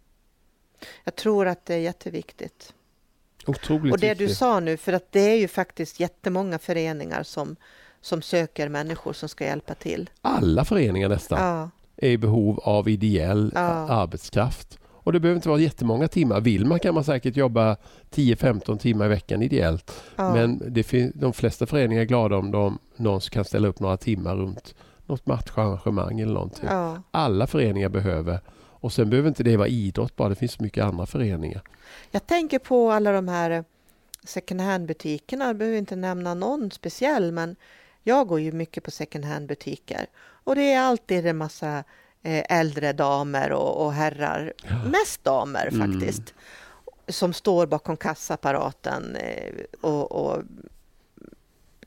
Jag 1.04 1.15
tror 1.15 1.47
att 1.47 1.65
det 1.65 1.73
är 1.73 1.80
jätteviktigt. 1.80 2.73
Otroligt 3.47 3.93
Och 3.93 3.99
det 3.99 4.13
du 4.13 4.15
viktigt. 4.26 4.38
sa 4.38 4.60
nu, 4.60 4.78
för 4.78 4.93
att 4.93 5.12
det 5.12 5.19
är 5.19 5.36
ju 5.36 5.47
faktiskt 5.47 5.99
jättemånga 5.99 6.60
föreningar 6.60 7.23
som, 7.23 7.56
som 8.02 8.21
söker 8.21 8.69
människor 8.69 9.13
som 9.13 9.30
ska 9.30 9.45
hjälpa 9.45 9.73
till. 9.73 10.10
Alla 10.21 10.65
föreningar 10.65 11.10
nästan 11.10 11.39
Ja, 11.39 11.69
är 11.97 12.10
i 12.10 12.17
behov 12.17 12.60
av 12.60 12.89
ideell 12.89 13.52
Ja. 13.56 13.62
arbetskraft. 13.89 14.80
Och 14.84 15.13
det 15.13 15.19
behöver 15.19 15.36
inte 15.36 15.49
vara 15.49 15.60
jättemånga 15.60 16.08
timmar. 16.08 16.41
Vill 16.41 16.65
man 16.65 16.80
kan 16.80 16.93
man 16.95 17.04
säkert 17.04 17.36
jobba 17.36 17.78
10-15 18.12 18.78
timmar 18.78 19.06
i 19.06 19.10
veckan 19.10 19.41
ideellt. 19.41 20.04
ja, 20.15 20.34
Men 20.34 20.62
det 20.73 21.12
de 21.15 21.34
flesta 21.34 21.65
föreningar 21.65 22.02
är 22.02 22.06
glada 22.06 22.36
om 22.38 22.52
de, 22.52 22.80
någon 22.95 23.19
kan 23.19 23.45
ställa 23.45 23.67
upp 23.67 23.80
några 23.80 23.97
timmar 23.97 24.36
runt 24.36 24.76
något 25.06 25.26
matcharrangemang 25.26 26.20
eller 26.20 26.34
någonting. 26.34 26.66
ja. 26.70 27.02
Alla 27.12 27.48
föreningar 27.48 27.89
behöver. 27.89 28.39
Och 28.56 28.94
sen 28.94 29.10
behöver 29.10 29.30
inte 29.30 29.44
det 29.44 29.58
vara 29.58 29.68
idrott 29.68 30.16
bara. 30.16 30.30
Det 30.30 30.36
finns 30.36 30.60
mycket 30.60 30.84
andra 30.84 31.06
föreningar. 31.06 31.62
Jag 32.12 32.28
tänker 32.28 32.60
på 32.60 32.92
alla 32.92 33.12
de 33.12 33.28
här 33.28 33.63
second 34.24 34.62
hand-butikerna. 34.62 35.46
Jag 35.46 35.56
behöver 35.56 35.78
inte 35.78 35.96
nämna 35.96 36.34
någon 36.34 36.72
speciell, 36.72 37.32
men 37.32 37.56
jag 38.04 38.28
går 38.28 38.39
ju 38.39 38.52
mycket 38.52 38.84
på 38.84 38.92
second 38.92 39.26
hand-butiker. 39.26 40.06
Och 40.44 40.56
det 40.56 40.74
är 40.74 40.80
alltid 40.82 41.26
en 41.28 41.38
massa 41.38 41.84
eh, 42.22 42.60
äldre 42.60 42.94
damer 42.94 43.52
och, 43.52 43.86
och 43.86 43.94
herrar, 43.94 44.54
mest 44.92 45.24
damer 45.24 45.70
Mm. 45.74 45.92
faktiskt, 45.92 46.34
som 47.08 47.34
står 47.34 47.66
bakom 47.68 47.98
kassaapparaten 47.98 49.16
eh, 49.16 49.54
och, 49.82 50.12
och 50.12 50.44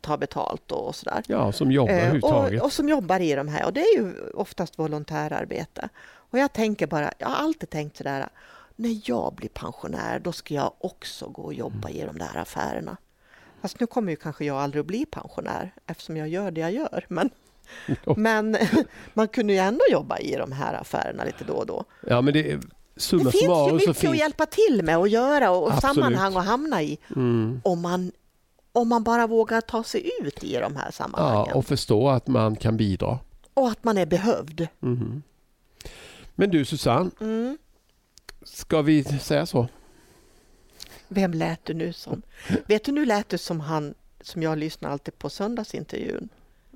tar 0.07 0.17
betalt 0.19 0.73
och 0.73 0.95
sådär. 0.95 1.23
Ja, 1.27 1.53
som 1.53 1.73
jobbar 1.73 1.93
Eh, 1.93 1.99
överhuvudtaget. 1.99 2.61
och, 2.61 2.67
och 2.67 2.73
som 2.73 2.89
jobbar 2.89 3.21
i 3.21 3.35
de 3.35 3.49
här. 3.49 3.65
Och 3.67 3.73
det 3.73 3.81
är 3.81 3.97
ju 3.99 4.29
oftast 4.35 4.79
volontärarbete. 4.79 5.89
Och 6.31 6.39
jag 6.39 6.53
tänker 6.53 6.87
bara, 6.87 7.13
jag 7.19 7.29
har 7.29 7.37
alltid 7.45 7.71
tänkt 7.71 7.97
sådär, 7.97 8.29
när 8.77 9.01
jag 9.05 9.35
blir 9.35 9.49
pensionär, 9.49 10.19
då 10.19 10.33
ska 10.33 10.55
jag 10.55 10.73
också 10.79 11.29
gå 11.29 11.43
och 11.43 11.55
jobba 11.55 11.89
i 11.91 12.01
de 12.07 12.19
där 12.19 12.37
affärerna. 12.37 12.97
Fast 13.63 13.81
nu 13.81 13.87
kommer 13.87 14.11
ju 14.13 14.17
kanske 14.17 14.45
jag 14.45 14.57
aldrig 14.57 14.81
att 14.81 14.87
bli 14.87 15.07
pensionär 15.07 15.75
eftersom 15.87 16.17
jag 16.17 16.29
gör 16.29 16.51
det 16.51 16.61
jag 16.61 16.73
gör. 16.73 17.05
Men, 17.09 17.31
men 18.17 18.57
man 19.15 19.29
kunde 19.29 19.53
ju 19.53 19.59
ändå 19.59 19.81
jobba 19.91 20.19
i 20.19 20.37
de 20.37 20.53
här 20.53 20.75
affärerna 20.75 21.25
lite 21.25 21.45
då 21.45 21.53
och 21.53 21.67
då. 21.67 21.85
Ja, 22.07 22.21
men 22.21 22.35
det 22.35 22.43
Det 22.43 22.61
finns 23.01 23.13
ju 23.13 23.17
mycket 23.73 23.89
att 23.91 23.97
finns... 23.97 24.19
hjälpa 24.19 24.47
till 24.47 24.81
med 24.85 24.99
och 24.99 25.09
göra 25.09 25.51
och, 25.51 25.63
och 25.63 25.73
Absolut. 25.73 25.95
sammanhang 25.95 26.37
att 26.37 26.47
hamna 26.47 26.83
i 26.83 26.99
Mm. 27.17 27.61
om 27.65 27.81
man, 27.81 28.13
om 28.77 28.89
man 28.89 29.03
bara 29.05 29.27
vågar 29.27 29.61
ta 29.61 29.83
sig 29.85 30.11
ut 30.23 30.45
i 30.45 30.57
de 30.57 30.77
här 30.77 30.91
sammanhangen. 30.91 31.47
Ja, 31.49 31.55
och 31.55 31.67
förstå 31.67 32.09
att 32.09 32.27
man 32.27 32.57
kan 32.57 32.77
bidra. 32.77 33.19
och 33.55 33.69
att 33.69 33.85
man 33.85 33.99
är 33.99 34.07
behövd. 34.07 34.69
Mhm. 34.81 35.23
Men 36.35 36.51
du 36.51 36.65
Susanne, 36.65 37.11
Mm. 37.21 37.59
ska 38.43 38.83
vi 38.83 39.05
säga 39.05 39.47
så? 39.47 39.69
Vem 41.09 41.33
lät 41.33 41.65
du 41.65 41.75
nu 41.75 41.93
som? 41.93 42.23
Vet 42.67 42.85
du, 42.85 42.93
nu 42.93 43.05
lät 43.05 43.29
du 43.29 43.39
som 43.39 43.61
han 43.61 43.95
som 44.21 44.43
jag 44.43 44.59
lyssnar 44.59 44.91
alltid 44.91 45.19
på 45.19 45.31
söndagsintervjun. 45.31 46.29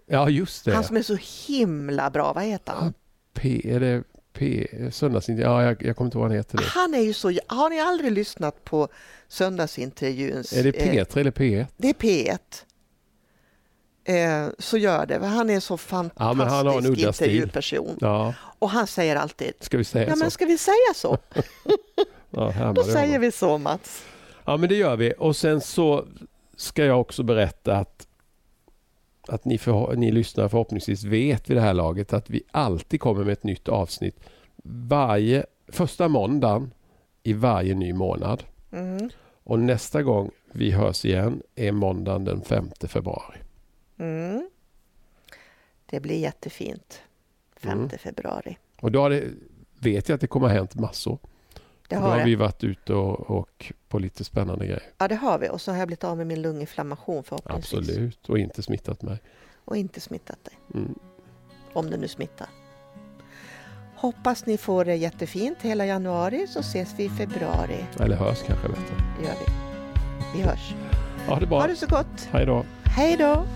Ja, 0.06 0.28
just 0.30 0.64
det. 0.64 0.74
Han 0.74 0.84
som 0.84 0.96
är 0.96 1.02
så 1.02 1.16
himla 1.48 2.10
bra, 2.10 2.32
vad 2.32 2.44
heter 2.44 2.72
han? 2.72 2.94
P, 3.34 3.60
är 3.64 3.80
det 3.80 4.04
P, 4.40 4.66
söndagsintervju? 4.92 5.50
Ja, 5.50 5.62
jag, 5.62 5.82
jag 5.82 5.96
kommer 5.96 6.06
inte 6.06 6.18
ihåg 6.18 6.22
vad 6.22 6.30
han 6.30 6.36
heter 6.36 6.56
nu. 6.58 6.62
Han 6.66 6.94
är 6.94 7.00
ju 7.00 7.12
så... 7.12 7.32
Har 7.46 7.70
ni 7.70 7.80
aldrig 7.80 8.12
lyssnat 8.12 8.64
på 8.64 8.88
söndagsintervjuns... 9.28 10.52
Är 10.52 10.62
det 10.62 10.68
eh, 10.68 10.92
P3 10.92 11.18
eller 11.18 11.30
P1? 11.30 11.66
det 11.76 11.88
är 11.88 11.92
P1. 11.94 12.38
Eh, 14.04 14.48
så 14.58 14.78
gör 14.78 15.06
det, 15.06 15.26
han 15.26 15.50
är 15.50 15.60
så 15.60 15.76
fantastisk 15.76 16.20
Ja, 16.40 16.80
men 16.80 16.86
intervjuperson. 16.98 17.96
Ja, 18.00 18.34
Och 18.58 18.70
han 18.70 18.86
säger 18.86 19.16
alltid, 19.16 19.52
ska 19.60 19.78
vi 19.78 19.84
säga 19.84 20.08
ja 20.08 20.16
men 20.16 20.30
så? 20.30 20.34
ska 20.34 20.46
vi 20.46 20.58
säga 20.58 20.94
så? 20.94 21.18
Ja, 22.30 22.72
Då 22.76 22.82
säger 22.84 23.06
honom. 23.06 23.20
vi 23.20 23.32
så 23.32 23.58
Mats. 23.58 24.04
Ja, 24.44 24.56
men 24.56 24.68
det 24.68 24.74
gör 24.74 24.96
vi. 24.96 25.12
Och 25.18 25.36
sen 25.36 25.60
så 25.60 26.06
ska 26.56 26.84
jag 26.84 27.00
också 27.00 27.22
berätta 27.22 27.76
att 27.76 28.06
att 29.28 29.44
ni, 29.44 29.58
för, 29.58 29.96
ni 29.96 30.10
lyssnare 30.10 30.48
förhoppningsvis 30.48 31.04
vet 31.04 31.50
vid 31.50 31.56
det 31.56 31.60
här 31.60 31.74
laget 31.74 32.12
att 32.12 32.30
vi 32.30 32.42
alltid 32.50 33.00
kommer 33.00 33.24
med 33.24 33.32
ett 33.32 33.44
nytt 33.44 33.68
avsnitt 33.68 34.20
varje 34.88 35.46
första 35.68 36.08
måndagen 36.08 36.70
i 37.22 37.32
varje 37.32 37.74
ny 37.74 37.92
månad. 37.92 38.42
Mm. 38.72 39.10
Och 39.44 39.58
nästa 39.58 40.02
gång 40.02 40.30
vi 40.52 40.70
hörs 40.70 41.04
igen 41.04 41.42
är 41.54 41.72
måndagen 41.72 42.24
den 42.24 42.42
5 42.42 42.70
februari. 42.88 43.38
Mm. 43.98 44.50
Det 45.86 46.00
blir 46.00 46.18
jättefint. 46.18 47.02
5 47.56 47.72
Mm. 47.78 47.88
februari. 47.88 48.58
Och 48.80 48.92
då 48.92 49.08
det, 49.08 49.24
vet 49.80 50.08
jag 50.08 50.14
att 50.14 50.20
det 50.20 50.26
kommer 50.26 50.48
ha 50.48 50.54
hänt 50.54 50.74
massor. 50.74 51.18
Det 51.88 51.96
då 51.96 52.00
har 52.00 52.08
har 52.10 52.18
det. 52.18 52.24
vi 52.24 52.34
varit 52.34 52.64
ute 52.64 52.94
och, 52.94 53.30
och 53.30 53.72
på 53.90 53.98
lite 53.98 54.24
spännande 54.24 54.66
grejer. 54.66 54.82
Ja, 54.98 55.08
det 55.08 55.14
har 55.14 55.38
vi. 55.38 55.48
Och 55.48 55.60
så 55.60 55.70
har 55.70 55.78
jag 55.78 55.88
blivit 55.88 56.04
av 56.04 56.16
med 56.16 56.26
min 56.26 56.42
lunginflammation 56.42 57.24
förhoppningsvis. 57.24 57.88
Absolut. 57.88 58.28
Och 58.28 58.38
inte 58.38 58.62
smittat 58.62 59.02
mig. 59.02 59.18
Och 59.64 59.76
inte 59.76 60.00
smittat 60.00 60.44
dig. 60.44 60.54
Mm. 60.74 60.94
Om 61.72 61.90
det 61.90 61.96
nu 61.96 62.08
smittar. 62.08 62.48
Hoppas 63.96 64.46
ni 64.46 64.58
får 64.58 64.84
det 64.84 64.96
jättefint 64.96 65.58
hela 65.62 65.86
januari 65.86 66.46
så 66.46 66.60
ses 66.60 66.94
vi 66.96 67.04
i 67.04 67.08
februari. 67.08 67.84
Eller 68.00 68.16
hörs 68.16 68.42
kanske 68.46 68.68
bättre. 68.68 68.94
Det 69.20 69.26
gör 69.26 69.34
vi. 69.34 69.52
Vi 70.38 70.42
hörs. 70.42 70.74
Ja, 71.28 71.40
det 71.40 71.46
bra. 71.46 71.60
Ha 71.60 71.66
det 71.66 71.76
så 71.76 71.86
gott. 71.86 72.28
Hej 72.30 72.46
då. 72.46 72.64
Hej 72.84 73.16
då! 73.16 73.46